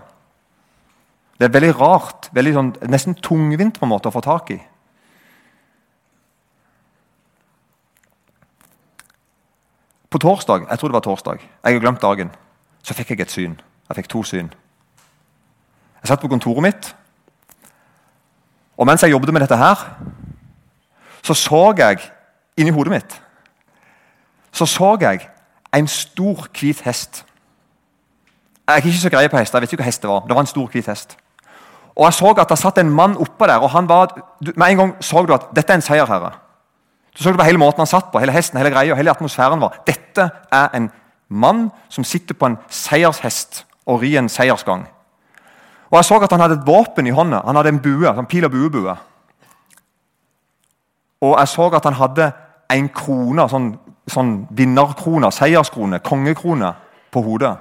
Det 1.36 1.50
er 1.50 1.54
veldig 1.58 1.74
rart, 1.82 2.32
veldig 2.36 2.56
sånn, 2.56 2.72
nesten 2.88 3.20
tungvint 3.20 3.76
på 3.76 3.88
en 3.88 3.92
måte 3.92 4.08
å 4.08 4.16
få 4.16 4.24
tak 4.24 4.56
i. 4.56 4.60
På 10.16 10.20
torsdag 10.20 10.70
jeg 10.70 10.80
tror 10.80 10.88
det 10.88 10.94
var 10.94 11.04
torsdag, 11.04 11.40
jeg 11.64 11.74
har 11.74 11.80
glemt 11.80 12.02
dagen, 12.02 12.30
så 12.84 12.94
fikk 12.96 13.10
jeg 13.10 13.26
et 13.26 13.32
syn. 13.32 13.58
Jeg 13.90 13.96
fikk 13.98 14.08
to 14.08 14.22
syn. 14.24 14.48
Jeg 16.00 16.08
satt 16.08 16.22
på 16.22 16.30
kontoret 16.32 16.64
mitt, 16.64 16.96
og 18.78 18.88
mens 18.88 19.04
jeg 19.04 19.12
jobbet 19.12 19.34
med 19.34 19.44
dette 19.44 19.58
her, 19.60 19.82
så 21.24 21.34
så 21.34 21.74
jeg 21.78 22.00
inni 22.58 22.72
hodet 22.72 22.94
mitt 22.94 23.22
så 24.56 24.66
så 24.66 24.96
jeg 25.02 25.28
en 25.76 25.88
stor, 25.88 26.48
hvit 26.60 26.82
hest. 26.86 27.26
Jeg 28.68 28.74
er 28.74 28.86
ikke 28.86 28.98
så 28.98 29.10
grei 29.10 29.28
på 29.28 29.38
hester. 29.38 29.60
jeg 29.60 29.62
vet 29.62 29.74
ikke 29.74 29.84
hva 29.84 29.90
hest 29.90 30.02
Det 30.02 30.10
var 30.10 30.20
Det 30.20 30.36
var 30.36 30.40
en 30.40 30.48
stor, 30.48 30.68
hvit 30.68 30.86
hest. 30.86 31.18
Og 31.96 32.06
Jeg 32.06 32.14
så 32.14 32.36
at 32.40 32.50
det 32.50 32.58
satt 32.58 32.78
en 32.78 32.90
mann 32.90 33.18
oppå 33.18 33.46
der. 33.48 33.58
og 33.58 33.70
han 33.70 33.90
var, 33.90 34.16
Med 34.56 34.68
en 34.72 34.78
gang 34.78 34.96
så 35.04 35.26
du 35.26 35.34
at 35.34 35.52
dette 35.56 35.74
er 35.74 35.76
en 35.76 35.82
seierherre. 35.82 36.45
Du 37.16 37.24
så 37.24 37.32
det 37.32 37.40
på 37.40 37.48
hele 37.48 37.62
måten 37.62 37.80
han 37.80 37.88
satt 37.88 38.12
på, 38.12 38.20
hele 38.20 38.36
hesten, 38.36 38.60
hele 38.60 38.74
greia, 38.74 38.96
hele 38.96 39.12
atmosfæren 39.12 39.62
var. 39.62 39.80
Dette 39.88 40.30
er 40.52 40.70
en 40.76 40.90
mann 41.30 41.70
som 41.90 42.04
sitter 42.04 42.36
på 42.36 42.50
en 42.50 42.58
seiershest 42.70 43.64
og 43.88 44.02
rir 44.02 44.20
en 44.20 44.30
seiersgang. 44.30 44.86
Og 45.92 45.98
Jeg 45.98 46.06
så 46.06 46.20
at 46.24 46.32
han 46.32 46.42
hadde 46.42 46.60
et 46.60 46.68
våpen 46.68 47.08
i 47.08 47.14
hånda. 47.16 47.42
Han 47.46 47.56
hadde 47.56 47.70
en 47.70 47.80
bue, 47.80 48.10
en 48.10 48.26
pil- 48.26 48.46
og 48.46 48.52
buebue. 48.52 48.96
Og 51.22 51.40
jeg 51.40 51.48
så 51.48 51.70
at 51.74 51.84
han 51.84 51.94
hadde 51.94 52.32
en 52.70 52.90
krone, 52.90 53.50
sånn 53.50 53.76
sånn 54.12 54.46
vinnerkrone, 54.54 55.32
seierskrone, 55.34 56.00
kongekrone 56.06 56.72
på 57.14 57.24
hodet. 57.26 57.56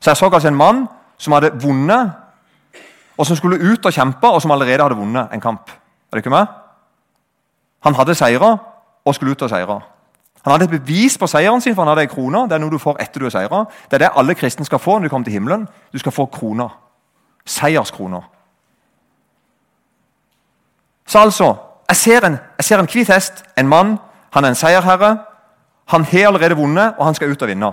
Så 0.00 0.12
jeg 0.12 0.20
så 0.20 0.30
altså 0.30 0.48
en 0.48 0.58
mann 0.58 0.84
som 1.20 1.34
hadde 1.36 1.52
vunnet, 1.60 2.12
og 3.18 3.26
som 3.26 3.36
skulle 3.36 3.60
ut 3.60 3.84
og 3.84 3.92
kjempe, 3.92 4.28
og 4.28 4.40
som 4.42 4.54
allerede 4.54 4.82
hadde 4.82 4.96
vunnet 4.96 5.34
en 5.34 5.42
kamp. 5.42 5.70
Er 5.70 6.16
det 6.16 6.24
ikke 6.24 6.36
med? 6.36 6.59
Han 7.80 7.94
hadde 7.94 8.14
seira 8.14 8.56
og 9.04 9.14
skulle 9.14 9.32
ut 9.32 9.42
og 9.42 9.50
seire. 9.50 9.80
Han 10.44 10.52
hadde 10.52 10.64
et 10.64 10.80
bevis 10.80 11.18
på 11.18 11.26
seieren 11.26 11.60
sin, 11.60 11.74
for 11.74 11.82
han 11.82 11.88
hadde 11.88 12.06
ei 12.06 12.12
krone. 12.12 12.46
Det 12.48 12.56
er 12.56 12.62
noe 12.62 12.72
du 12.72 12.80
får 12.80 13.00
etter 13.02 13.20
du 13.20 13.26
har 13.28 13.34
seira. 13.34 13.64
Det 13.90 13.98
er 13.98 14.04
det 14.04 14.12
alle 14.16 14.34
kristne 14.34 14.64
skal 14.64 14.78
få 14.80 14.98
når 14.98 15.08
du 15.08 15.12
kommer 15.12 15.24
til 15.24 15.36
himmelen. 15.36 15.66
Du 15.92 15.98
skal 15.98 16.12
få 16.12 16.26
kroner. 16.26 16.68
Seierskroner. 17.44 18.22
Så 21.06 21.18
altså 21.18 21.54
Jeg 21.88 21.96
ser 21.96 22.26
en, 22.26 22.38
jeg 22.56 22.64
ser 22.64 22.78
en 22.78 22.86
hvit 22.86 23.08
hest, 23.08 23.44
en 23.58 23.68
mann. 23.68 23.98
Han 24.30 24.44
er 24.44 24.48
en 24.48 24.54
seierherre. 24.54 25.18
Han 25.86 26.04
har 26.04 26.26
allerede 26.26 26.56
vunnet, 26.56 26.94
og 26.98 27.04
han 27.04 27.14
skal 27.14 27.30
ut 27.30 27.42
og 27.42 27.48
vinne. 27.48 27.72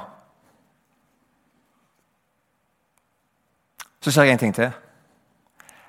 Så 4.01 4.11
ser 4.11 4.23
jeg 4.23 4.31
en 4.31 4.37
ting 4.37 4.55
til. 4.55 4.71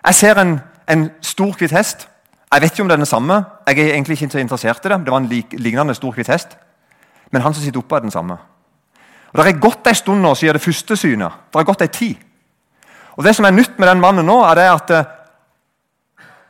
Jeg 0.06 0.14
ser 0.14 0.40
en, 0.40 0.60
en 0.88 1.10
stor 1.22 1.54
hvit 1.58 1.70
hest. 1.70 2.08
Jeg 2.52 2.62
vet 2.62 2.72
ikke 2.72 2.82
om 2.82 2.88
det 2.88 2.94
er 2.96 3.02
den 3.02 3.06
samme. 3.06 3.44
Jeg 3.66 3.78
er 3.78 3.94
egentlig 3.94 4.16
ikke 4.16 4.30
så 4.32 4.38
interessert 4.38 4.84
i 4.84 4.88
det. 4.88 5.00
Det 5.04 5.12
var 5.12 5.20
en 5.20 5.28
lignende 5.52 5.94
stor 5.94 6.12
kvitt 6.12 6.30
hest. 6.32 6.56
Men 7.30 7.42
han 7.42 7.54
som 7.54 7.62
sitter 7.62 7.80
oppe, 7.80 7.96
er 7.96 8.00
den 8.00 8.10
samme. 8.10 8.38
Og 9.32 9.38
Det 9.38 9.46
er 9.46 9.60
gått 9.60 9.86
en 9.86 9.94
stund 9.94 10.22
nå 10.22 10.34
siden 10.34 10.56
det 10.56 10.62
første 10.62 10.96
synet. 10.96 11.32
Det 11.52 11.60
har 11.60 11.64
gått 11.64 11.82
en 11.82 11.88
tid. 11.88 12.16
Og 13.16 13.24
Det 13.24 13.34
som 13.36 13.44
er 13.44 13.50
nytt 13.50 13.78
med 13.78 13.88
den 13.88 14.00
mannen 14.00 14.26
nå, 14.26 14.42
er 14.44 14.54
det 14.54 14.68
at 14.70 14.90
uh, 14.90 15.04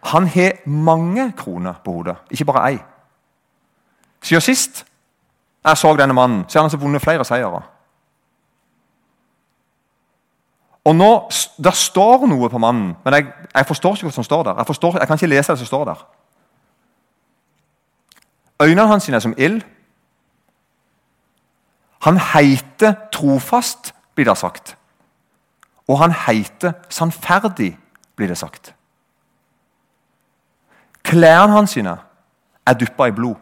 han 0.03 0.27
har 0.27 0.53
mange 0.67 1.33
kroner 1.37 1.75
på 1.85 1.93
hodet, 1.93 2.17
ikke 2.31 2.45
bare 2.45 2.71
ei. 2.71 2.79
Siden 4.23 4.41
sist 4.41 4.85
jeg 5.65 5.77
så 5.77 5.97
denne 5.97 6.15
mannen, 6.15 6.45
så 6.49 6.59
har 6.59 6.63
han 6.63 6.71
altså 6.71 6.79
vunnet 6.79 7.03
flere 7.03 7.25
seire. 7.25 7.63
Og 10.89 10.97
nå, 10.97 11.29
Det 11.59 11.75
står 11.75 12.27
noe 12.31 12.49
på 12.49 12.61
mannen, 12.63 12.95
men 13.05 13.15
jeg, 13.15 13.27
jeg 13.55 13.67
forstår 13.67 13.97
ikke 13.97 14.07
hva 14.09 14.15
som 14.15 14.25
står 14.25 14.45
der. 14.47 14.61
Jeg, 14.61 14.67
forstår, 14.67 14.99
jeg, 14.99 15.09
kan 15.09 15.19
ikke 15.19 15.29
lese 15.35 15.53
det 15.53 15.61
som 15.61 15.69
står 15.69 15.85
der. 15.85 16.05
Øynene 18.63 18.87
hans 18.87 19.09
er 19.09 19.19
som 19.19 19.35
ild. 19.39 19.63
Han 22.07 22.19
heiter 22.33 22.95
trofast, 23.13 23.93
blir 24.15 24.25
det 24.31 24.39
sagt. 24.39 24.77
Og 25.89 25.99
han 25.99 26.15
heiter 26.27 26.73
sannferdig, 26.89 27.79
blir 28.17 28.29
det 28.29 28.39
sagt. 28.39 28.75
Klærne 31.03 31.53
hans 31.53 31.77
er 31.77 32.79
dyppa 32.81 33.07
i 33.07 33.17
blod. 33.17 33.35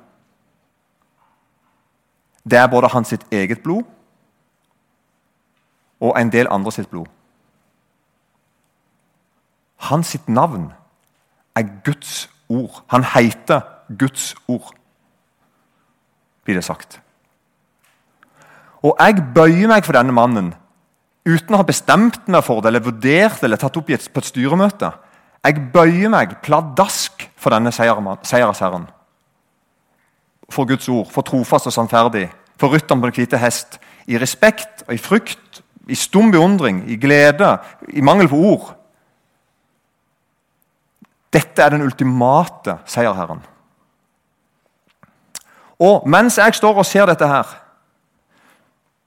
Det 2.50 2.58
er 2.58 2.66
både 2.66 2.88
hans 2.88 3.14
eget 3.30 3.62
blod 3.62 3.82
og 6.00 6.20
en 6.20 6.32
del 6.32 6.46
andre 6.50 6.72
sitt 6.72 6.90
blod. 6.90 7.06
Hans 9.76 10.14
sitt 10.14 10.28
navn 10.28 10.70
er 11.56 11.68
Guds 11.84 12.28
ord. 12.48 12.82
Han 12.92 13.04
heter 13.04 13.60
Guds 13.98 14.34
ord, 14.48 14.72
blir 16.44 16.58
det 16.58 16.64
sagt. 16.64 17.00
Og 18.82 18.96
jeg 19.00 19.22
bøyer 19.34 19.70
meg 19.70 19.84
for 19.86 19.96
denne 19.96 20.14
mannen 20.14 20.52
uten 21.26 21.56
å 21.56 21.60
ha 21.60 21.66
bestemt 21.66 22.28
meg 22.30 22.44
for 22.46 22.62
det 22.62 22.70
eller 22.70 22.84
vurdert 22.84 23.40
det 23.40 23.48
eller 23.48 23.60
tatt 23.60 23.76
opp 23.78 23.88
på 23.88 23.96
et 23.96 24.28
styremøte. 24.28 24.92
Jeg 25.46 25.62
bøyer 25.74 26.10
meg 26.10 26.36
pladask 26.42 27.26
for 27.38 27.54
denne 27.54 27.72
seiersherren. 27.74 28.86
For 30.50 30.66
Guds 30.66 30.88
ord, 30.88 31.08
for 31.10 31.26
trofast 31.26 31.66
og 31.66 31.74
sannferdig, 31.74 32.28
for 32.58 32.70
rytteren 32.70 33.02
på 33.02 33.10
den 33.10 33.16
hvite 33.18 33.40
hest. 33.42 33.80
I 34.06 34.18
respekt 34.22 34.84
og 34.86 34.94
i 34.94 35.02
frykt, 35.02 35.62
i 35.90 35.98
stum 35.98 36.30
beundring, 36.34 36.84
i 36.90 36.98
glede, 36.98 37.56
i 37.90 38.02
mangel 38.02 38.30
på 38.30 38.38
ord. 38.52 38.68
Dette 41.36 41.62
er 41.62 41.74
den 41.74 41.84
ultimate 41.84 42.78
seierherren. 42.88 43.42
Og 45.84 46.06
mens 46.08 46.38
jeg 46.40 46.54
står 46.56 46.80
og 46.80 46.86
ser 46.88 47.08
dette 47.10 47.28
her, 47.28 47.50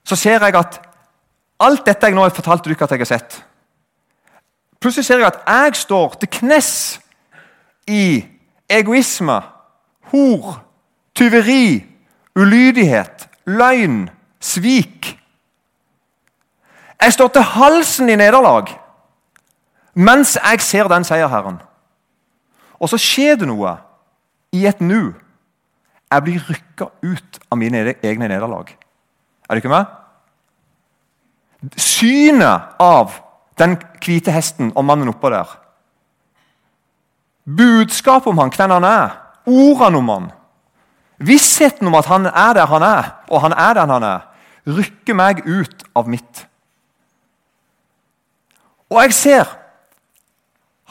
så 0.05 0.15
ser 0.15 0.43
jeg 0.45 0.57
at 0.57 0.79
alt 1.59 1.85
dette 1.85 2.07
jeg 2.07 2.15
nå 2.15 2.23
har 2.23 2.33
fortalt 2.35 2.65
dere 2.65 2.85
at 2.85 2.93
jeg 2.93 3.01
har 3.01 3.09
sett 3.09 3.39
Plutselig 4.79 5.05
ser 5.05 5.19
jeg 5.19 5.27
at 5.27 5.41
jeg 5.43 5.75
står 5.75 6.13
til 6.21 6.29
knes 6.31 6.69
i 7.91 8.23
egoisme, 8.71 9.41
hor, 10.11 10.61
tyveri, 11.15 11.83
ulydighet, 12.35 13.25
løgn, 13.43 14.05
svik. 14.39 15.09
Jeg 17.01 17.13
står 17.13 17.27
til 17.27 17.41
halsen 17.41 18.09
i 18.09 18.15
nederlag 18.15 18.71
mens 19.99 20.37
jeg 20.37 20.61
ser 20.63 20.87
den 20.87 21.03
seierherren. 21.03 21.59
Og 22.79 22.89
så 22.91 22.99
skjer 22.99 23.39
det 23.39 23.47
noe 23.49 23.75
i 24.55 24.65
et 24.69 24.81
nu. 24.81 25.13
Jeg 26.09 26.25
blir 26.25 26.45
rykka 26.47 26.89
ut 27.03 27.39
av 27.51 27.59
mine 27.59 27.93
egne 28.01 28.29
nederlag. 28.31 28.71
Er 29.49 29.55
du 29.55 29.61
ikke 29.61 29.73
med? 29.73 29.85
Synet 31.75 32.79
av 32.79 33.19
den 33.59 33.75
hvite 33.99 34.31
hesten 34.33 34.71
og 34.75 34.85
mannen 34.87 35.11
oppå 35.11 35.31
der. 35.33 35.49
Budskapet 37.43 38.31
om 38.31 38.39
han, 38.39 38.51
hvem 38.53 38.75
han 38.77 38.87
er, 38.87 39.15
ordene 39.49 39.99
om 39.99 40.11
han, 40.13 40.27
vissheten 41.17 41.89
om 41.89 41.97
at 41.99 42.07
han 42.07 42.29
er 42.29 42.53
der 42.55 42.69
han 42.69 42.85
er, 42.85 43.09
og 43.27 43.41
han 43.41 43.55
er 43.57 43.73
den 43.75 43.93
han 43.95 44.05
er, 44.05 44.27
rykker 44.69 45.17
meg 45.17 45.41
ut 45.47 45.83
av 45.97 46.07
mitt. 46.09 46.45
Og 48.89 49.01
jeg 49.03 49.13
ser 49.13 49.51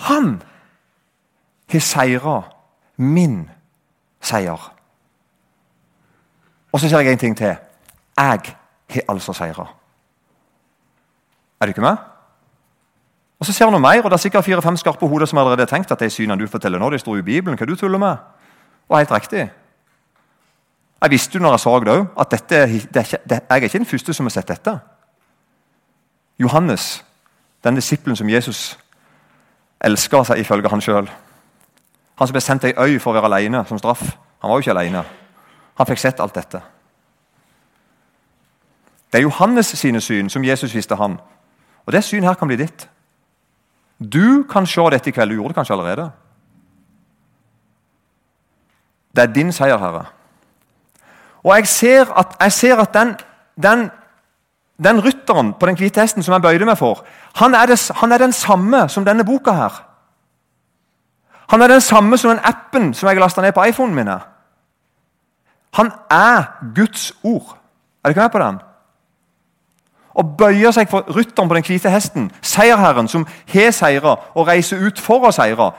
han 0.09 0.37
har 1.73 1.81
seira 1.81 2.43
min 2.97 3.51
seier. 4.21 4.73
Og 6.73 6.81
så 6.81 6.89
sier 6.89 7.01
jeg 7.01 7.13
en 7.13 7.19
ting 7.19 7.37
til. 7.37 7.57
Jeg 8.19 8.41
har 8.89 9.03
altså 9.09 9.33
seira. 9.33 9.67
Er 11.61 11.67
du 11.67 11.71
ikke 11.71 11.81
med? 11.81 11.97
Og 13.39 13.47
Så 13.47 13.53
ser 13.53 13.65
han 13.65 13.73
noe 13.73 13.81
mer, 13.81 14.03
og 14.03 14.11
det 14.11 14.17
er 14.17 14.23
sikkert 14.23 14.45
fire-fem 14.45 14.77
skarpe 14.77 15.07
hoder 15.07 15.27
som 15.27 15.39
allerede 15.39 15.63
har 15.63 15.71
tenkt 15.71 15.93
at 15.93 16.01
de 16.01 16.11
synene 16.11 16.41
du 16.41 16.51
forteller 16.51 16.79
nå, 16.79 16.91
de 16.91 16.99
står 16.99 17.21
i 17.21 17.23
Bibelen. 17.23 17.59
Hva 17.59 17.67
du 17.67 17.77
tuller 17.77 17.99
med? 17.99 18.17
Og 18.89 18.99
helt 18.99 19.13
riktig. 19.13 19.51
Jeg 21.03 21.11
visste 21.11 21.39
jo 21.39 21.43
når 21.43 21.55
jeg 21.55 21.61
så 21.61 21.79
det 21.81 21.93
òg, 21.93 22.07
at 22.21 22.31
dette, 22.31 22.61
det 22.67 22.97
er 22.97 23.07
ikke, 23.07 23.19
det, 23.31 23.41
jeg 23.51 23.51
er 23.51 23.63
ikke 23.63 23.79
den 23.79 23.87
første 23.87 24.15
som 24.15 24.27
har 24.27 24.35
sett 24.35 24.49
dette. 24.49 24.79
Johannes, 26.39 27.05
den 27.65 27.75
disippelen 27.75 28.17
som 28.17 28.29
Jesus 28.29 28.79
elsker 29.81 30.25
seg 30.27 30.43
ifølge 30.43 30.69
han 30.69 30.83
sjøl. 30.83 31.11
Han 32.19 32.27
som 32.27 32.35
ble 32.35 32.43
sendt 32.43 32.63
til 32.63 32.75
ei 32.75 32.95
øy 32.95 32.99
for 33.01 33.13
å 33.13 33.21
være 33.21 33.31
alene 33.31 33.63
som 33.69 33.79
straff. 33.79 34.03
Han 34.43 34.51
var 34.51 34.59
jo 34.59 34.67
ikke 34.67 34.75
alene. 34.75 35.05
Han 35.79 35.87
fikk 35.87 36.03
sett 36.03 36.21
alt 36.21 36.35
dette. 36.35 36.61
Det 39.13 39.19
er 39.19 39.23
Johannes 39.23 39.67
sine 39.79 40.01
syn 40.01 40.31
som 40.31 40.45
Jesus 40.45 40.75
viste 40.75 40.97
han. 40.99 41.19
Og 41.87 41.93
Det 41.93 42.05
syn 42.05 42.25
her 42.25 42.35
kan 42.35 42.49
bli 42.49 42.57
ditt. 42.57 42.89
Du 43.99 44.45
kan 44.51 44.67
se 44.67 44.91
dette 44.91 45.11
i 45.11 45.13
kveld. 45.13 45.31
Du 45.31 45.35
gjorde 45.35 45.49
det 45.49 45.55
kanskje 45.55 45.75
allerede. 45.75 46.11
Det 49.17 49.23
er 49.23 49.33
din 49.33 49.53
seier, 49.53 49.79
Herre. 49.79 50.05
Og 51.43 51.57
jeg 51.57 51.69
ser 51.69 52.13
at, 52.19 52.37
jeg 52.41 52.53
ser 52.53 52.77
at 52.77 52.95
den, 52.95 53.17
den, 53.63 53.91
den, 54.85 55.05
rytteren 55.05 55.55
på 55.55 55.67
den 55.67 55.77
hvite 55.77 56.01
hesten 56.01 56.23
som 56.23 56.33
jeg 56.33 56.43
bøyde 56.43 56.67
meg 56.67 56.79
for, 56.79 57.05
han 57.35 57.55
er, 57.55 57.67
det, 57.67 57.79
han 57.95 58.13
er 58.13 58.19
den 58.19 58.33
samme 58.33 58.89
som 58.89 59.05
denne 59.05 59.25
boka 59.25 59.55
her. 59.55 59.88
Han 61.49 61.62
er 61.62 61.69
den 61.69 61.81
samme 61.81 62.19
som 62.19 62.31
den 62.31 62.45
appen 62.45 62.95
som 62.95 63.09
jeg 63.09 63.21
lasta 63.21 63.40
ned 63.40 63.52
på 63.52 63.64
iPhonen 63.64 63.95
min. 63.95 64.11
Han 65.73 65.93
er 66.11 66.45
Guds 66.75 67.12
ord. 67.23 67.57
Er 68.05 68.09
du 68.09 68.11
ikke 68.11 68.21
med 68.21 68.31
på 68.31 68.38
den? 68.38 68.59
Og 70.19 70.37
bøyer 70.38 70.71
seg 70.75 70.90
for 70.90 71.07
rytteren 71.17 71.49
på 71.49 71.55
den 71.55 71.64
hvite 71.64 71.90
hesten, 71.90 72.31
seierherren 72.43 73.09
som 73.09 73.26
har 73.52 73.71
seira 73.71 74.17
og 74.35 74.49
reiser 74.49 74.81
ut 74.83 75.00
for 75.00 75.28
å 75.28 75.33
seire. 75.33 75.71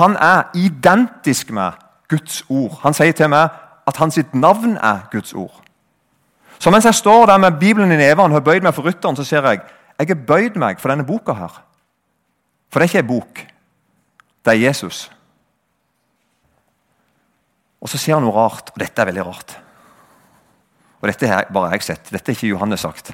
Han 0.00 0.16
er 0.16 0.50
identisk 0.54 1.50
med 1.50 1.78
Guds 2.08 2.44
ord. 2.48 2.80
Han 2.82 2.96
sier 2.96 3.12
til 3.12 3.30
meg 3.30 3.52
at 3.86 3.96
hans 3.96 4.18
navn 4.32 4.76
er 4.76 5.06
Guds 5.12 5.34
ord. 5.34 5.62
Så 6.58 6.70
mens 6.70 6.84
jeg 6.84 6.94
står 6.94 7.26
der 7.26 7.38
med 7.38 7.58
Bibelen 7.60 7.92
i 7.92 7.96
neven 7.96 8.30
og 8.30 8.38
har 8.38 8.44
bøyd 8.44 8.62
meg 8.62 8.74
for 8.74 8.86
rytteren, 8.86 9.16
så 9.16 9.24
ser 9.24 9.46
jeg 9.48 9.62
jeg 9.98 10.08
har 10.08 10.26
bøyd 10.26 10.58
meg 10.58 10.80
for 10.80 10.88
denne 10.88 11.06
boka. 11.06 11.32
her. 11.32 11.62
For 12.70 12.80
det 12.80 12.86
er 12.86 12.90
ikke 12.90 12.98
ei 12.98 13.18
bok. 13.18 13.51
Det 14.44 14.52
er 14.52 14.66
Jesus. 14.66 15.10
Og 17.80 17.88
så 17.88 17.98
ser 17.98 18.14
han 18.14 18.24
noe 18.24 18.34
rart, 18.34 18.70
og 18.70 18.80
dette 18.80 19.02
er 19.02 19.10
veldig 19.10 19.26
rart. 19.26 19.58
Og 21.02 21.08
Dette 21.10 21.26
har 21.26 21.48
bare 21.50 21.72
jeg 21.74 21.82
sett. 21.82 22.10
Dette 22.14 22.30
er 22.30 22.36
ikke 22.36 22.52
Johannes 22.52 22.80
sagt. 22.80 23.10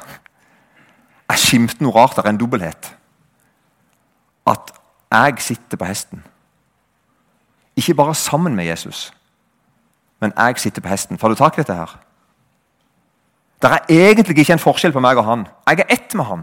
Jeg 1.29 1.41
skimter 1.41 1.81
noe 1.81 1.95
rart. 1.97 2.17
Det 2.17 2.25
er 2.25 2.35
en 2.35 2.41
dobbelthet. 2.41 2.91
At 4.47 4.75
jeg 5.09 5.41
sitter 5.41 5.81
på 5.81 5.89
hesten. 5.89 6.21
Ikke 7.77 7.95
bare 7.95 8.15
sammen 8.15 8.57
med 8.57 8.65
Jesus, 8.65 9.13
men 10.21 10.33
jeg 10.37 10.59
sitter 10.59 10.83
på 10.83 10.89
hesten. 10.89 11.19
Får 11.19 11.29
du 11.29 11.35
tak 11.35 11.57
i 11.57 11.61
dette 11.63 11.75
her? 11.75 11.99
Det 13.63 13.71
er 13.71 14.11
egentlig 14.11 14.39
ikke 14.39 14.53
en 14.53 14.63
forskjell 14.63 14.93
på 14.93 15.01
meg 15.01 15.17
og 15.17 15.25
han. 15.25 15.47
Jeg 15.69 15.81
er 15.81 15.93
ett 15.95 16.15
med 16.15 16.25
han. 16.25 16.43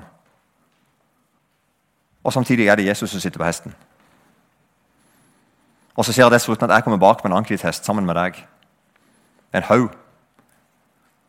Og 2.24 2.34
samtidig 2.34 2.68
er 2.68 2.76
det 2.76 2.88
Jesus 2.88 3.12
som 3.12 3.20
sitter 3.20 3.40
på 3.40 3.46
hesten. 3.46 3.76
Og 5.96 6.06
så 6.06 6.14
ser 6.14 6.24
jeg 6.24 6.32
dessuten 6.32 6.70
at 6.70 6.76
jeg 6.76 6.84
kommer 6.84 7.00
bak 7.00 7.24
med 7.24 7.32
en 7.32 7.38
annen 7.38 7.60
hest 7.64 7.86
sammen 7.86 8.06
med 8.06 8.16
deg. 8.16 8.40
En 9.54 9.64
haug. 9.64 9.90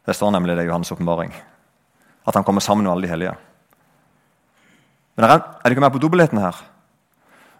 Det 0.06 0.14
står 0.14 0.30
nemlig 0.30 0.56
det 0.56 0.66
i 0.66 0.70
Johannes' 0.70 0.92
åpenbaring. 0.92 1.34
At 2.26 2.34
han 2.34 2.44
kommer 2.44 2.60
sammen 2.60 2.84
med 2.84 2.92
alle 2.92 3.02
de 3.02 3.08
hellige. 3.08 3.34
Men 5.16 5.24
er, 5.24 5.30
er 5.30 5.62
det 5.64 5.70
ikke 5.70 5.80
mer 5.80 5.94
på 5.94 5.98
dobbeltheten 5.98 6.38
her? 6.38 6.64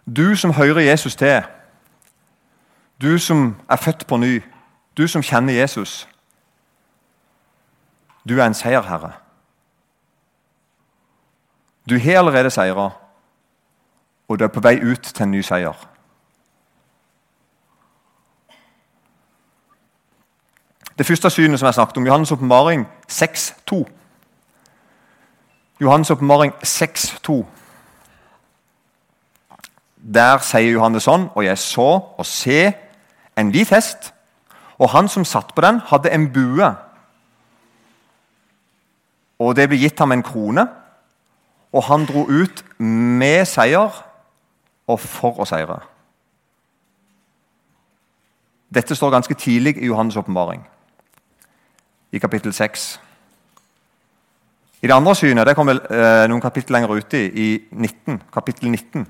Du 0.05 0.35
som 0.35 0.53
hører 0.53 0.79
Jesus 0.79 1.15
til, 1.15 1.43
du 3.01 3.17
som 3.17 3.55
er 3.69 3.75
født 3.75 4.07
på 4.07 4.17
ny, 4.17 4.43
du 4.97 5.07
som 5.07 5.21
kjenner 5.21 5.53
Jesus 5.53 6.07
Du 8.29 8.39
er 8.39 8.45
en 8.45 8.53
seierherre. 8.53 9.11
Du 11.89 11.99
har 11.99 12.17
allerede 12.17 12.49
seira, 12.49 12.89
og 14.27 14.39
du 14.39 14.43
er 14.43 14.51
på 14.51 14.59
vei 14.59 14.81
ut 14.83 15.01
til 15.01 15.23
en 15.23 15.31
ny 15.31 15.41
seier. 15.41 15.87
Det 20.97 21.05
første 21.05 21.29
synet 21.29 21.59
som 21.59 21.65
jeg 21.65 21.73
snakket 21.73 21.97
om, 21.97 22.07
Johannes' 22.07 22.33
åpenbaring 22.33 22.87
6.2. 23.11 23.85
Johannes' 25.81 26.11
åpenbaring 26.11 26.53
6.2. 26.63 27.45
Der 30.13 30.37
sier 30.41 30.71
Johannes 30.71 31.05
sånn, 31.05 31.27
og 31.35 31.45
jeg 31.45 31.57
så 31.57 31.89
og 32.17 32.25
se 32.25 32.71
en 33.37 33.51
hvit 33.53 33.69
hest, 33.69 34.13
og 34.77 34.89
han 34.89 35.09
som 35.09 35.25
satt 35.25 35.53
på 35.53 35.61
den, 35.61 35.81
hadde 35.85 36.09
en 36.09 36.31
bue. 36.33 36.69
Og 39.39 39.55
det 39.55 39.67
ble 39.69 39.77
gitt 39.77 39.99
ham 39.99 40.11
en 40.11 40.23
krone, 40.25 40.65
og 41.73 41.83
han 41.91 42.07
dro 42.09 42.23
ut 42.25 42.63
med 42.81 43.45
seier 43.45 44.01
og 44.87 44.99
for 44.99 45.43
å 45.43 45.45
seire. 45.45 45.77
Dette 48.73 48.95
står 48.95 49.13
ganske 49.13 49.37
tidlig 49.37 49.75
i 49.77 49.91
Johannes' 49.91 50.17
åpenbaring 50.17 50.65
i 52.17 52.21
kapittel 52.21 52.53
6. 52.53 52.87
I 54.81 54.87
det 54.89 54.95
andre 54.95 55.13
synet 55.17 55.47
det 55.47 55.55
kommer 55.57 55.79
eh, 55.89 56.25
noen 56.29 56.41
kapittel 56.41 56.75
lenger 56.77 56.97
ute, 56.97 57.21
i 57.21 57.47
19, 57.71 58.21
kapittel 58.33 58.69
19. 58.73 59.05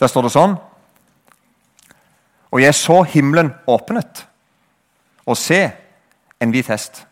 Der 0.00 0.10
står 0.10 0.26
det 0.26 0.34
sånn 0.34 0.58
Og 2.52 2.60
jeg 2.60 2.74
så 2.74 3.02
himmelen 3.08 3.54
åpnet, 3.66 4.26
og 5.26 5.38
se, 5.38 5.70
en 6.42 6.50
hvit 6.50 6.68
hest. 6.68 7.04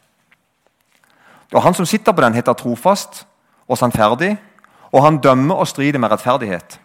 Og 1.55 1.63
Han 1.63 1.75
som 1.75 1.87
sitter 1.87 2.13
på 2.13 2.23
den, 2.23 2.35
heter 2.35 2.53
trofast 2.53 3.25
og 3.69 3.79
sannferdig, 3.79 4.37
og 4.93 5.05
han 5.05 5.21
dømmer 5.23 5.55
og 5.63 5.69
strider 5.71 5.99
med 5.99 6.11
rettferdighet. 6.11 6.81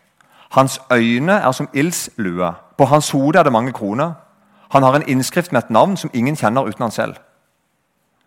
Hans 0.53 0.79
øyne 0.93 1.33
er 1.41 1.51
som 1.51 1.69
ildslue. 1.73 2.53
På 2.77 2.85
hans 2.85 3.11
hode 3.11 3.39
er 3.39 3.43
det 3.43 3.51
mange 3.51 3.73
kroner. 3.73 4.13
Han 4.69 4.83
har 4.83 4.95
en 4.95 5.07
innskrift 5.09 5.51
med 5.51 5.63
et 5.63 5.69
navn 5.69 5.97
som 5.97 6.09
ingen 6.13 6.35
kjenner 6.35 6.67
uten 6.67 6.83
han 6.83 6.91
selv. 6.91 7.15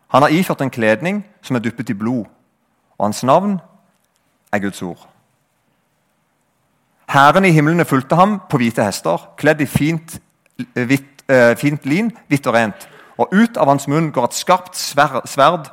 Han 0.08 0.22
har 0.22 0.32
iført 0.32 0.60
en 0.60 0.70
kledning 0.70 1.24
som 1.42 1.56
er 1.56 1.60
dyppet 1.60 1.90
i 1.90 1.96
blod, 1.96 2.24
og 2.98 3.06
hans 3.06 3.24
navn 3.24 3.58
er 4.52 4.58
Guds 4.58 4.82
ord. 4.82 5.08
Hæren 7.08 7.44
i 7.44 7.50
himlene 7.50 7.84
fulgte 7.84 8.16
ham 8.16 8.40
på 8.50 8.56
hvite 8.60 8.84
hester, 8.84 9.30
kledd 9.36 9.60
i 9.60 9.66
fint, 9.66 10.18
hvitt, 10.74 11.22
eh, 11.28 11.56
fint 11.56 11.86
lin, 11.86 12.10
hvitt 12.28 12.46
og 12.46 12.54
rent. 12.54 12.88
Og 13.18 13.28
ut 13.32 13.56
av 13.56 13.68
hans 13.68 13.88
munn 13.88 14.10
går 14.12 14.24
et 14.24 14.34
skarpt 14.34 14.76
sverd 14.76 15.70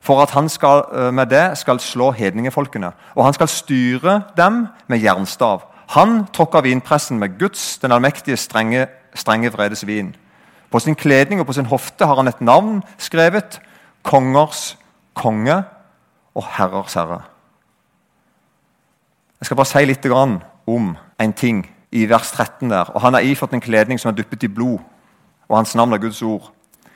for 0.00 0.22
at 0.22 0.30
han 0.30 0.48
skal, 0.48 0.84
eh, 0.92 1.10
med 1.10 1.30
det 1.30 1.58
skal 1.58 1.78
slå 1.78 2.10
hedningefolkene. 2.10 2.92
Og 3.14 3.24
han 3.24 3.32
skal 3.32 3.48
styre 3.48 4.24
dem 4.36 4.68
med 4.88 5.02
jernstav. 5.02 5.62
Han 5.88 6.26
tråkker 6.32 6.62
vinpressen 6.62 7.18
med 7.18 7.38
Guds, 7.38 7.78
den 7.78 7.92
allmektige, 7.92 8.36
strenge, 8.36 8.86
strenge 9.14 9.52
vredes 9.52 9.86
vin. 9.86 10.16
På 10.70 10.78
sin 10.78 10.94
kledning 10.94 11.40
og 11.40 11.46
på 11.46 11.52
sin 11.52 11.66
hofte 11.66 12.06
har 12.06 12.16
han 12.16 12.28
et 12.28 12.40
navn 12.40 12.82
skrevet 12.98 13.60
kongers 14.02 14.78
konge 15.14 15.62
og 16.34 16.44
herrers 16.56 16.94
herre. 16.94 17.22
Jeg 19.40 19.46
skal 19.46 19.56
bare 19.56 19.66
si 19.66 19.84
litt 19.84 20.06
om 20.12 20.96
en 21.20 21.32
ting 21.32 21.64
i 21.92 22.06
vers 22.08 22.30
13. 22.32 22.70
der. 22.70 22.90
Og 22.94 23.00
Han 23.00 23.14
har 23.14 23.20
iført 23.20 23.52
en 23.52 23.60
kledning 23.60 24.00
som 24.00 24.08
er 24.08 24.16
dyppet 24.16 24.42
i 24.42 24.48
blod, 24.48 24.78
og 25.48 25.56
hans 25.56 25.74
navn 25.74 25.92
er 25.92 25.98
Guds 25.98 26.22
ord. 26.22 26.52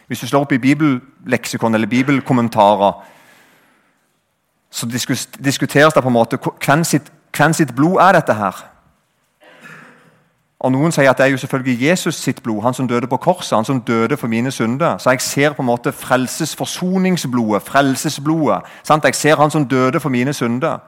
Hvis 0.06 0.20
du 0.20 0.26
slår 0.26 0.40
opp 0.40 0.52
i 0.52 0.58
bibelleksikon 0.58 1.74
eller 1.74 1.86
bibelkommentarer, 1.86 2.92
så 4.70 4.86
diskuteres 5.44 5.94
det 5.94 6.02
på 6.02 6.08
en 6.08 6.12
måte 6.12 6.38
hvem 6.38 6.84
sitt, 6.84 7.12
hvem 7.36 7.52
sitt 7.52 7.74
blod 7.74 7.98
er 8.00 8.12
dette 8.12 8.34
her. 8.34 8.75
Og 10.60 10.72
Noen 10.72 10.92
sier 10.92 11.10
at 11.10 11.18
det 11.18 11.26
er 11.26 11.34
jo 11.34 11.38
selvfølgelig 11.38 11.88
Jesus 11.88 12.14
sitt 12.14 12.42
blod, 12.42 12.62
han 12.62 12.74
som 12.74 12.88
døde 12.88 13.06
på 13.06 13.16
korset. 13.16 13.56
han 13.56 13.64
som 13.64 13.80
døde 13.80 14.16
for 14.16 14.26
mine 14.26 14.50
synder. 14.50 14.98
Så 14.98 15.10
jeg 15.10 15.20
ser 15.20 15.52
på 15.52 15.62
en 15.62 15.66
måte 15.66 15.92
frelsesforsoningsblodet, 15.92 17.62
frelsesblodet. 17.62 18.62
Sant? 18.82 19.04
Jeg 19.04 19.14
ser 19.14 19.36
han 19.36 19.50
som 19.50 19.68
døde 19.68 20.00
for 20.00 20.08
mine 20.08 20.32
synder. 20.32 20.78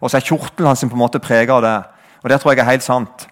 Og 0.00 0.10
så 0.10 0.16
er 0.16 0.20
kjortelen 0.20 0.66
hans 0.66 0.80
på 0.80 0.94
en 0.94 0.98
måte 0.98 1.18
prega 1.18 1.52
av 1.52 1.62
det. 1.62 1.82
Og 2.22 2.30
Det 2.30 2.40
tror 2.40 2.52
jeg 2.52 2.58
er 2.60 2.70
helt 2.70 2.82
sant. 2.82 3.28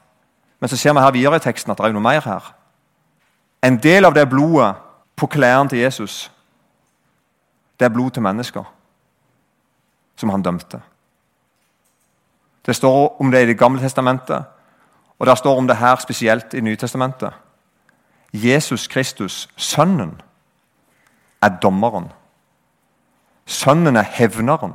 Men 0.61 0.69
så 0.69 0.77
ser 0.77 0.93
vi 0.93 1.01
her 1.01 1.11
videre 1.11 1.37
i 1.37 1.39
teksten 1.39 1.71
at 1.71 1.79
det 1.79 1.87
er 1.87 1.93
noe 1.93 2.03
mer 2.03 2.21
her. 2.21 2.55
En 3.63 3.77
del 3.77 4.05
av 4.05 4.15
det 4.15 4.29
blodet 4.29 4.75
på 5.17 5.27
klærne 5.27 5.69
til 5.69 5.79
Jesus, 5.79 6.31
det 7.81 7.85
er 7.85 7.95
blod 7.95 8.11
til 8.11 8.23
mennesker 8.23 8.65
som 10.17 10.31
han 10.31 10.43
dømte. 10.43 10.81
Det 12.67 12.77
står 12.77 13.21
om 13.21 13.31
det 13.31 13.43
i 13.43 13.47
Det 13.47 13.59
gamle 13.59 13.81
testamentet. 13.81 14.45
Og 15.19 15.27
Der 15.27 15.35
står 15.35 15.59
om 15.59 15.67
det 15.69 15.77
her 15.77 15.97
spesielt 15.97 16.55
i 16.55 16.61
Nytestamentet. 16.61 17.33
Jesus 18.33 18.87
Kristus, 18.87 19.49
Sønnen, 19.57 20.21
er 21.43 21.49
dommeren. 21.49 22.13
Sønnen 23.47 23.97
er 23.97 24.03
hevneren. 24.03 24.73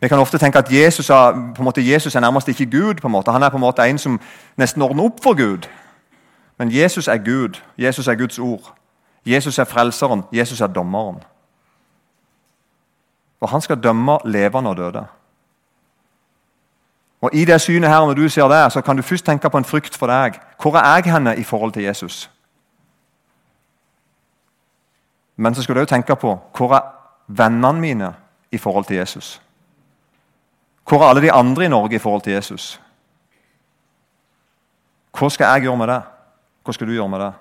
Vi 0.00 0.08
kan 0.08 0.18
ofte 0.18 0.38
tenke 0.38 0.58
at 0.58 0.72
Jesus 0.72 1.10
er, 1.10 1.32
på 1.32 1.62
en 1.62 1.64
måte, 1.64 1.92
Jesus 1.92 2.14
er 2.14 2.20
nærmest 2.20 2.48
ikke 2.48 2.70
Gud. 2.70 2.94
på 2.94 3.06
en 3.08 3.12
måte. 3.12 3.32
Han 3.32 3.42
er 3.42 3.48
på 3.48 3.56
en 3.56 3.60
måte 3.60 3.88
en 3.88 3.98
som 3.98 4.20
nesten 4.56 4.82
ordner 4.82 5.04
opp 5.04 5.22
for 5.22 5.34
Gud. 5.34 5.68
Men 6.58 6.72
Jesus 6.72 7.08
er 7.08 7.16
Gud. 7.16 7.60
Jesus 7.78 8.08
er 8.08 8.14
Guds 8.14 8.38
ord. 8.38 8.74
Jesus 9.26 9.58
er 9.58 9.64
frelseren. 9.64 10.22
Jesus 10.32 10.60
er 10.60 10.66
dommeren. 10.66 11.22
Og 13.40 13.48
han 13.48 13.60
skal 13.60 13.82
dømme 13.82 14.18
levende 14.24 14.70
og 14.70 14.76
døde. 14.76 15.06
Og 17.20 17.30
I 17.34 17.44
det 17.44 17.60
synet 17.60 17.90
her, 17.90 18.04
når 18.06 18.14
du 18.14 18.28
ser 18.28 18.48
det, 18.48 18.72
så 18.72 18.80
kan 18.80 18.96
du 18.96 19.02
først 19.02 19.24
tenke 19.24 19.50
på 19.50 19.58
en 19.58 19.64
frykt 19.64 19.96
for 19.96 20.06
deg. 20.06 20.40
Hvor 20.62 20.76
er 20.76 20.96
jeg 20.96 21.12
henne 21.12 21.36
i 21.36 21.42
forhold 21.42 21.72
til 21.72 21.82
Jesus? 21.82 22.30
Men 25.36 25.54
så 25.54 25.62
skal 25.62 25.74
du 25.74 25.80
òg 25.80 25.88
tenke 25.88 26.16
på 26.16 26.36
hvor 26.56 26.74
er 26.76 26.92
vennene 27.26 27.80
mine 27.80 28.14
i 28.52 28.58
forhold 28.58 28.84
til 28.84 28.96
Jesus? 28.96 29.40
Hvor 30.88 31.02
er 31.02 31.08
alle 31.08 31.22
de 31.22 31.32
andre 31.32 31.64
i 31.64 31.68
Norge 31.68 31.94
i 31.94 31.98
forhold 31.98 32.22
til 32.22 32.32
Jesus? 32.32 32.80
Hva 35.18 35.28
skal 35.28 35.44
jeg 35.44 35.66
gjøre 35.66 35.76
med 35.76 35.86
det? 35.86 36.02
Hva 36.64 36.72
skal 36.72 36.86
du 36.86 36.92
gjøre 36.92 37.08
med 37.08 37.20
det? 37.20 37.32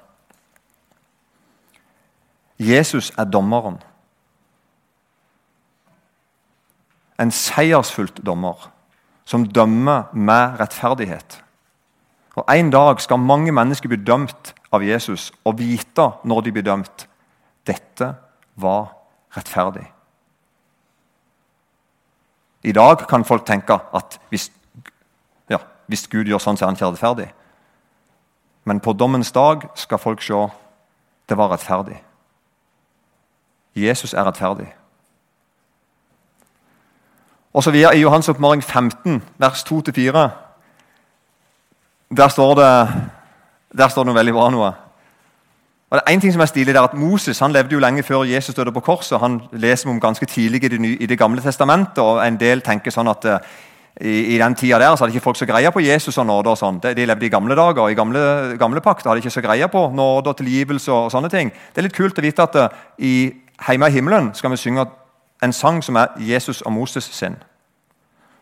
Jesus 2.60 3.12
er 3.18 3.24
dommeren. 3.24 3.82
En 7.20 7.32
seiersfullt 7.32 8.26
dommer 8.26 8.72
som 9.26 9.46
dømmer 9.46 10.14
med 10.14 10.60
rettferdighet. 10.60 11.42
Og 12.36 12.44
En 12.48 12.70
dag 12.70 13.02
skal 13.02 13.18
mange 13.18 13.52
mennesker 13.52 13.90
bli 13.90 13.98
dømt 13.98 14.54
av 14.72 14.84
Jesus 14.84 15.32
og 15.46 15.58
vite 15.60 16.10
når 16.24 16.42
de 16.42 16.52
blir 16.52 16.64
dømt. 16.64 17.08
Dette 17.68 18.16
var 18.56 18.92
rettferdig. 19.38 19.86
I 22.64 22.72
dag 22.72 23.08
kan 23.08 23.24
folk 23.26 23.46
tenke 23.46 23.78
at 23.94 24.20
hvis, 24.30 24.52
ja, 25.50 25.58
hvis 25.88 26.08
Gud 26.08 26.26
gjør 26.26 26.42
sånn, 26.42 26.58
så 26.58 26.66
er 26.66 26.74
han 26.74 26.96
ikke. 26.98 27.32
Men 28.66 28.80
på 28.80 28.94
dommens 28.94 29.32
dag 29.32 29.68
skal 29.76 30.02
folk 30.02 30.22
se 30.22 30.48
det 31.30 31.38
var 31.38 31.52
rettferdig. 31.54 32.02
Jesus 33.76 34.14
er 34.14 34.26
rettferdig. 34.26 34.68
Og 37.56 37.64
så 37.64 37.72
videre 37.72 37.96
I 37.96 38.02
Johans 38.02 38.28
oppmaring 38.30 38.64
15, 38.64 39.22
vers 39.40 39.64
2-4, 39.64 40.30
der 42.18 42.28
står 42.28 42.56
det 42.60 42.72
der 43.78 43.88
står 43.92 44.04
det 44.04 44.12
noe 44.12 44.18
veldig 44.18 44.34
bra. 44.34 44.50
noe. 44.50 44.72
Og 45.90 45.98
det 45.98 46.02
er 46.06 46.14
en 46.14 46.22
ting 46.22 46.34
som 46.34 46.42
er 46.42 46.50
stilig 46.52 46.74
der, 46.74 46.84
at 46.84 46.94
Moses 46.94 47.40
han 47.40 47.52
levde 47.52 47.76
jo 47.76 47.80
lenge 47.80 48.04
før 48.04 48.24
Jesus 48.24 48.56
døde 48.56 48.72
på 48.72 48.80
korset. 48.80 49.20
Han 49.20 49.42
leser 49.52 49.90
om 49.90 50.00
ganske 50.00 50.26
tidlig 50.26 50.64
i 50.64 50.68
Det, 50.68 50.82
nye, 50.82 50.98
i 51.00 51.06
det 51.06 51.18
gamle 51.20 51.42
testamentet. 51.42 52.04
og 52.04 52.28
En 52.28 52.38
del 52.38 52.62
tenker 52.62 52.92
sånn 52.92 53.08
at 53.08 53.26
i, 54.02 54.36
i, 54.36 54.38
den 54.38 54.56
tida 54.56 54.80
der 54.80 54.96
så 54.96 55.04
hadde 55.04 55.16
ikke 55.16 55.24
folk 55.24 55.38
så 55.38 55.46
greie 55.46 55.72
på 55.72 55.80
Jesus 55.80 56.18
og 56.18 56.26
nåde. 56.26 56.50
og 56.50 56.58
sånn. 56.58 56.80
De, 56.80 56.94
de 56.94 57.06
levde 57.06 57.26
i 57.26 57.30
gamle 57.30 57.56
dager. 57.56 57.82
og 57.82 57.92
I 57.92 57.96
gamle, 57.96 58.58
gamle 58.58 58.82
pakt 58.82 59.06
hadde 59.06 59.18
ikke 59.24 59.32
så 59.32 59.42
greie 59.42 59.68
på 59.68 59.90
nåde 59.92 60.30
og 60.30 60.38
tilgivelse. 60.38 60.92
og 60.92 61.12
sånne 61.12 61.30
ting. 61.30 61.52
Det 61.52 61.78
er 61.78 61.88
litt 61.88 61.98
kult 61.98 62.20
å 62.20 62.22
vite 62.22 62.44
at 62.44 62.56
uh, 62.56 62.70
i 63.00 63.34
Heime 63.68 63.88
i 63.88 63.92
himmelen 63.92 64.34
skal 64.36 64.52
vi 64.52 64.58
synge 64.58 64.86
en 65.44 65.54
sang 65.54 65.84
som 65.84 65.96
er 65.96 66.08
Jesus 66.18 66.62
og 66.62 66.72
Moses 66.72 67.04
sin. 67.04 67.36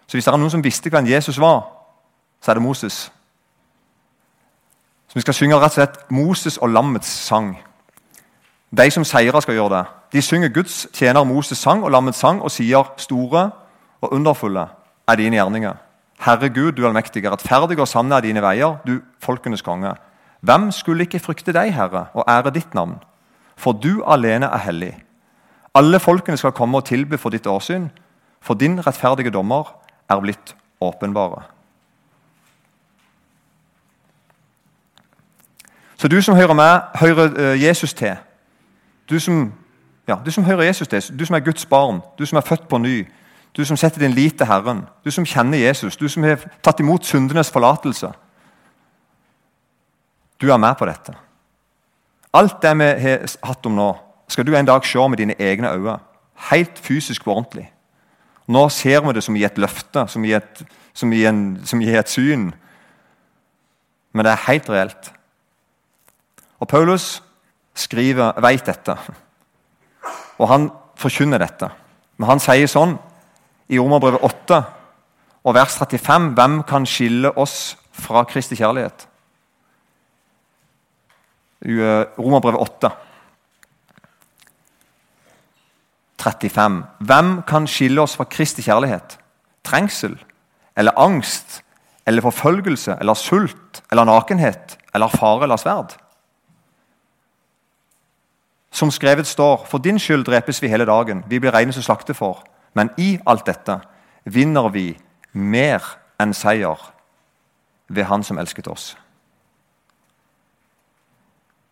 Så 0.08 0.16
hvis 0.16 0.26
det 0.26 0.34
er 0.34 0.38
noen 0.38 0.52
som 0.52 0.64
visste 0.64 0.90
hvem 0.90 1.08
Jesus 1.08 1.40
var, 1.40 1.64
så 2.42 2.52
er 2.52 2.54
det 2.54 2.64
Moses. 2.64 3.12
Så 5.08 5.14
Vi 5.14 5.22
skal 5.22 5.34
synge 5.34 5.56
rett 5.56 5.72
og 5.72 5.72
slett 5.72 6.12
Moses 6.12 6.58
og 6.58 6.70
lammets 6.70 7.08
sang. 7.08 7.58
De 8.78 8.92
som 8.92 9.04
seirer, 9.04 9.40
skal 9.40 9.54
gjøre 9.54 9.78
det. 9.78 9.86
De 10.14 10.22
synger 10.22 10.50
Guds 10.50 10.88
tjener 10.94 11.24
Moses 11.24 11.58
sang 11.58 11.84
og 11.84 11.92
lammets 11.92 12.18
sang 12.18 12.42
og 12.42 12.52
sier 12.52 12.94
store 12.98 13.52
og 14.02 14.14
underfulle 14.14 14.68
er 15.08 15.16
dine 15.16 15.36
gjerninger. 15.36 15.74
Herre 16.20 16.50
Gud, 16.50 16.72
du 16.72 16.86
allmektige, 16.88 17.32
rettferdige 17.32 17.82
og 17.82 17.88
sanne 17.88 18.16
er 18.16 18.22
dine 18.22 18.42
veier, 18.42 18.78
du 18.88 19.02
folkenes 19.20 19.62
konge. 19.62 19.96
Hvem 20.42 20.72
skulle 20.72 21.04
ikke 21.04 21.20
frykte 21.20 21.54
deg, 21.54 21.74
Herre, 21.74 22.06
og 22.14 22.26
ære 22.28 22.52
ditt 22.54 22.74
navn? 22.74 22.96
For 23.58 23.72
du 23.72 24.04
alene 24.08 24.46
er 24.46 24.58
hellig. 24.58 24.94
Alle 25.76 26.00
folkene 26.00 26.38
skal 26.38 26.52
komme 26.52 26.78
og 26.78 26.86
tilby 26.86 27.18
for 27.18 27.30
ditt 27.30 27.48
åsyn, 27.48 27.90
for 28.42 28.54
din 28.54 28.78
rettferdige 28.88 29.32
dommer 29.32 29.74
er 30.10 30.20
blitt 30.20 30.56
åpenbare. 30.82 31.42
Så 35.98 36.08
du 36.08 36.22
som 36.22 36.36
hører, 36.36 36.54
meg, 36.54 36.82
hører 37.00 37.38
eh, 37.40 37.64
Jesus 37.64 37.94
til, 37.94 38.16
du 39.10 39.20
som, 39.20 39.54
ja, 40.08 40.18
du 40.26 40.32
som 40.32 40.44
hører 40.44 40.62
Jesus 40.68 40.88
til, 40.88 41.20
du 41.20 41.26
som 41.26 41.36
er 41.36 41.46
Guds 41.46 41.66
barn, 41.66 42.02
du 42.20 42.26
som 42.26 42.38
er 42.38 42.42
født 42.42 42.68
på 42.68 42.78
ny, 42.78 43.08
du 43.58 43.66
som 43.66 43.78
setter 43.78 44.00
din 44.00 44.12
lit 44.12 44.38
til 44.38 44.50
Herren, 44.50 44.84
du 45.06 45.12
som 45.12 45.26
kjenner 45.26 45.58
Jesus, 45.58 45.98
du 45.98 46.10
som 46.10 46.24
har 46.24 46.44
tatt 46.64 46.80
imot 46.80 47.06
syndenes 47.06 47.52
forlatelse. 47.52 48.12
Du 50.42 50.52
er 50.52 50.58
med 50.58 50.76
på 50.76 50.86
dette. 50.86 51.14
Alt 52.34 52.62
det 52.62 52.78
vi 52.78 52.90
har 53.00 53.24
hatt 53.48 53.66
om 53.66 53.76
nå, 53.78 53.92
skal 54.28 54.48
du 54.48 54.56
en 54.56 54.66
dag 54.66 54.86
se 54.86 55.08
med 55.10 55.18
dine 55.18 55.36
egne 55.40 55.72
øyne. 55.72 56.00
Helt 56.50 56.80
fysisk 56.80 57.28
og 57.28 57.36
ordentlig. 57.36 57.70
Nå 58.48 58.70
ser 58.70 59.02
vi 59.02 59.14
det 59.14 59.24
som 59.24 59.36
i 59.36 59.44
et 59.44 59.58
løfte, 59.58 60.08
som 60.08 60.26
i 60.26 60.34
et, 60.34 60.64
som 60.94 61.14
i 61.14 61.24
en, 61.26 61.62
som 61.66 61.82
i 61.82 61.90
et 61.90 62.10
syn. 62.10 62.52
Men 64.14 64.26
det 64.26 64.32
er 64.32 64.48
helt 64.48 64.70
reelt. 64.70 65.14
Og 66.60 66.68
Paulus 66.68 67.24
skriver, 67.76 68.34
vet 68.42 68.66
dette, 68.66 68.98
og 70.38 70.48
han 70.48 70.70
forkynner 71.00 71.42
dette. 71.42 71.70
Men 72.18 72.30
han 72.30 72.44
sier 72.44 72.70
sånn 72.70 72.98
i 73.72 73.80
Romerbrevet 73.80 74.22
8 74.24 74.60
og 75.44 75.56
vers 75.56 75.76
35 75.80 76.30
Hvem 76.38 76.60
kan 76.68 76.86
skille 76.88 77.32
oss 77.40 77.76
fra 77.92 78.24
Kristi 78.30 78.56
kjærlighet? 78.60 79.08
Eh, 81.64 82.04
Romerbrevet 82.20 82.62
8. 82.62 82.92
35. 86.24 86.84
Hvem 87.00 87.42
kan 87.48 87.68
skille 87.68 88.02
oss 88.02 88.16
fra 88.18 88.24
Kristi 88.24 88.62
kjærlighet? 88.62 89.18
Trengsel 89.64 90.16
eller 90.78 91.00
angst 91.00 91.62
eller 92.08 92.22
forfølgelse 92.22 92.98
eller 93.00 93.14
sult 93.14 93.84
eller 93.92 94.04
nakenhet 94.04 94.78
eller 94.96 95.08
fare 95.08 95.44
eller 95.44 95.58
sverd? 95.58 95.96
Som 98.72 98.92
skrevet 98.92 99.28
står, 99.28 99.66
for 99.70 99.78
din 99.78 100.00
skyld 100.00 100.26
drepes 100.26 100.62
vi 100.62 100.68
hele 100.68 100.86
dagen, 100.86 101.24
vi 101.28 101.40
blir 101.40 101.54
regnet 101.54 101.76
som 101.76 101.84
slakte 101.84 102.14
for. 102.14 102.42
Men 102.74 102.90
i 102.98 103.20
alt 103.26 103.46
dette 103.46 103.78
vinner 104.26 104.70
vi 104.74 104.98
mer 105.34 105.86
enn 106.22 106.34
seier 106.34 106.80
ved 107.88 108.04
Han 108.10 108.24
som 108.24 108.38
elsket 108.38 108.68
oss. 108.68 108.96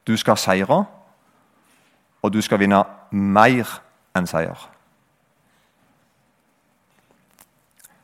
Du 0.07 0.17
skal 0.17 0.37
seire, 0.37 0.85
og 2.21 2.33
du 2.33 2.41
skal 2.41 2.59
vinne 2.59 2.83
mer 3.11 3.81
enn 4.15 4.27
seier. 4.27 4.67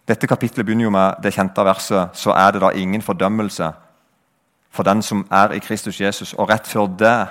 Dette 0.08 0.28
kapitlet 0.28 0.65
begynner 0.65 0.88
jo 0.88 0.93
med 0.93 1.20
det 1.24 1.34
kjente 1.36 1.65
verset 1.67 2.15
så 2.15 2.32
er 2.32 2.54
det 2.56 2.62
da 2.63 2.72
ingen 2.72 3.02
fordømmelse 3.04 3.72
for 4.72 4.84
den 4.88 5.02
som 5.02 5.26
er 5.32 5.52
i 5.52 5.60
Kristus 5.60 6.02
Jesus. 6.02 6.34
Og 6.34 6.50
rett 6.50 6.67
før 6.67 6.88
det 6.88 7.28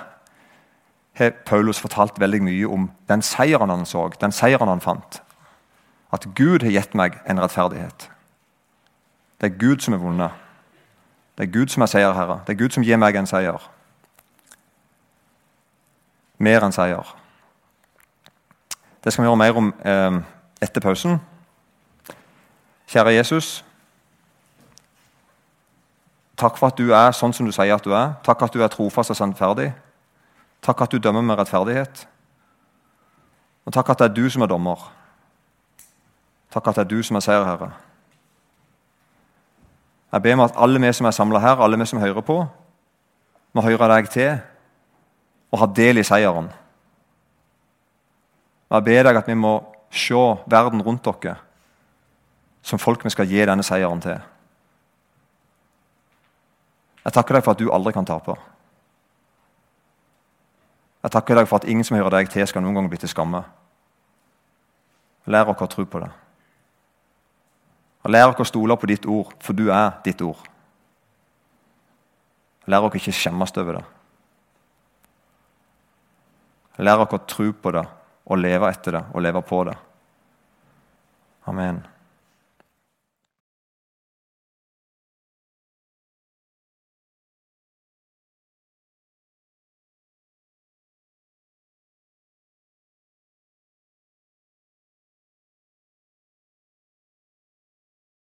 har 1.17 1.31
Paulus 1.45 1.79
fortalt 1.79 2.19
veldig 2.19 2.41
mye 2.43 2.67
om 2.69 2.91
den 3.09 3.21
seieren 3.21 3.69
han 3.69 3.85
så, 3.85 4.09
den 4.21 4.31
seieren 4.31 4.69
han 4.69 4.81
fant. 4.81 5.21
At 6.13 6.27
Gud 6.35 6.63
har 6.63 6.71
gitt 6.71 6.95
meg 6.95 7.17
en 7.25 7.41
rettferdighet. 7.41 8.09
Det 9.41 9.51
er 9.51 9.57
Gud 9.57 9.81
som 9.81 9.93
er 9.93 10.01
vunnet. 10.01 10.31
Det 11.37 11.47
er 11.47 11.51
Gud 11.51 11.67
som 11.67 11.81
er 11.81 11.89
seierherre. 11.91 12.39
Det 12.47 12.53
er 12.53 12.59
Gud 12.61 12.69
som 12.69 12.83
gir 12.83 12.97
meg 12.97 13.15
en 13.15 13.29
seier. 13.29 13.69
Mer 16.37 16.65
enn 16.65 16.73
seier. 16.73 17.15
Det 19.07 19.13
skal 19.13 19.23
vi 19.23 19.27
gjøre 19.29 19.39
mer 19.39 19.55
om 19.55 19.67
eh, 19.87 20.15
etter 20.61 20.83
pausen. 20.83 21.13
Kjære 22.91 23.13
Jesus. 23.13 23.63
Takk 26.35 26.59
for 26.59 26.67
at 26.67 26.75
du 26.75 26.91
er 26.91 27.15
sånn 27.15 27.31
som 27.31 27.47
du 27.47 27.53
sier 27.55 27.71
at 27.71 27.87
du 27.87 27.93
er. 27.95 28.17
Takk 28.27 28.43
at 28.43 28.51
du 28.51 28.59
er 28.59 28.73
trofast 28.73 29.15
og 29.15 29.15
sannferdig. 29.15 29.69
Takk 30.59 30.83
at 30.83 30.91
du 30.91 30.99
dømmer 30.99 31.23
med 31.23 31.39
rettferdighet. 31.39 32.03
Og 33.63 33.77
takk 33.79 33.93
at 33.95 34.03
det 34.03 34.09
er 34.09 34.15
du 34.19 34.27
som 34.27 34.43
er 34.43 34.51
dommer. 34.51 34.83
Takk 36.51 36.67
at 36.67 36.81
det 36.81 36.85
er 36.89 36.91
du 36.91 36.99
som 36.99 37.15
er 37.15 37.23
seierherre. 37.23 37.71
Jeg 40.11 40.27
ber 40.27 40.39
om 40.41 40.47
at 40.49 40.63
alle 40.67 40.83
vi 40.83 40.91
som 40.99 41.07
er 41.07 41.15
samla 41.15 41.45
her, 41.47 41.63
alle 41.63 41.79
vi 41.79 41.87
som 41.87 42.03
hører 42.03 42.27
på, 42.27 42.41
må 43.55 43.69
høre 43.71 43.93
deg 43.95 44.11
til 44.11 44.35
og 45.47 45.63
ha 45.63 45.73
del 45.79 46.03
i 46.03 46.09
seieren. 46.11 46.51
Jeg 48.67 48.83
ber 48.83 49.03
deg 49.07 49.19
at 49.19 49.27
vi 49.27 49.35
må 49.39 49.53
se 49.91 50.23
verden 50.49 50.83
rundt 50.83 51.05
dere 51.05 51.37
som 52.67 52.79
folk 52.79 53.05
vi 53.05 53.11
skal 53.13 53.29
gi 53.29 53.45
denne 53.47 53.63
seieren 53.63 54.01
til. 54.03 54.17
Jeg 57.05 57.15
takker 57.15 57.37
deg 57.37 57.45
for 57.45 57.55
at 57.55 57.61
du 57.61 57.69
aldri 57.71 57.93
kan 57.95 58.05
tape. 58.05 58.35
Jeg 61.05 61.13
takker 61.13 61.39
deg 61.39 61.47
for 61.47 61.61
at 61.61 61.67
ingen 61.71 61.87
som 61.87 61.95
hører 61.95 62.17
deg 62.17 62.31
til, 62.33 62.43
skal 62.43 62.65
noen 62.65 62.75
gang 62.75 62.89
bli 62.91 62.99
til 62.99 63.07
skamme. 63.07 63.45
Lær 65.31 65.47
oss 65.53 65.63
å 65.63 65.69
tro 65.71 65.85
på 65.87 66.01
det. 66.03 66.09
Og 68.03 68.11
Lær 68.11 68.33
oss 68.33 68.43
å 68.43 68.49
stole 68.51 68.75
på 68.75 68.89
ditt 68.91 69.07
ord, 69.07 69.31
for 69.39 69.55
du 69.55 69.69
er 69.71 70.01
ditt 70.03 70.19
ord. 70.25 70.41
Lær 72.67 72.89
oss 72.89 72.99
ikke 72.99 73.15
skjemmes 73.15 73.55
over 73.55 73.79
det. 73.79 73.85
Lær 76.83 77.05
oss 77.05 77.15
å 77.15 77.23
tro 77.23 77.47
på 77.55 77.71
det 77.77 77.87
og 78.27 78.39
leve 78.39 78.69
etter 78.69 78.97
det 78.97 79.03
og 79.13 79.23
leve 79.23 79.41
på 79.47 79.61
det. 79.67 79.75
Amen. 81.47 81.79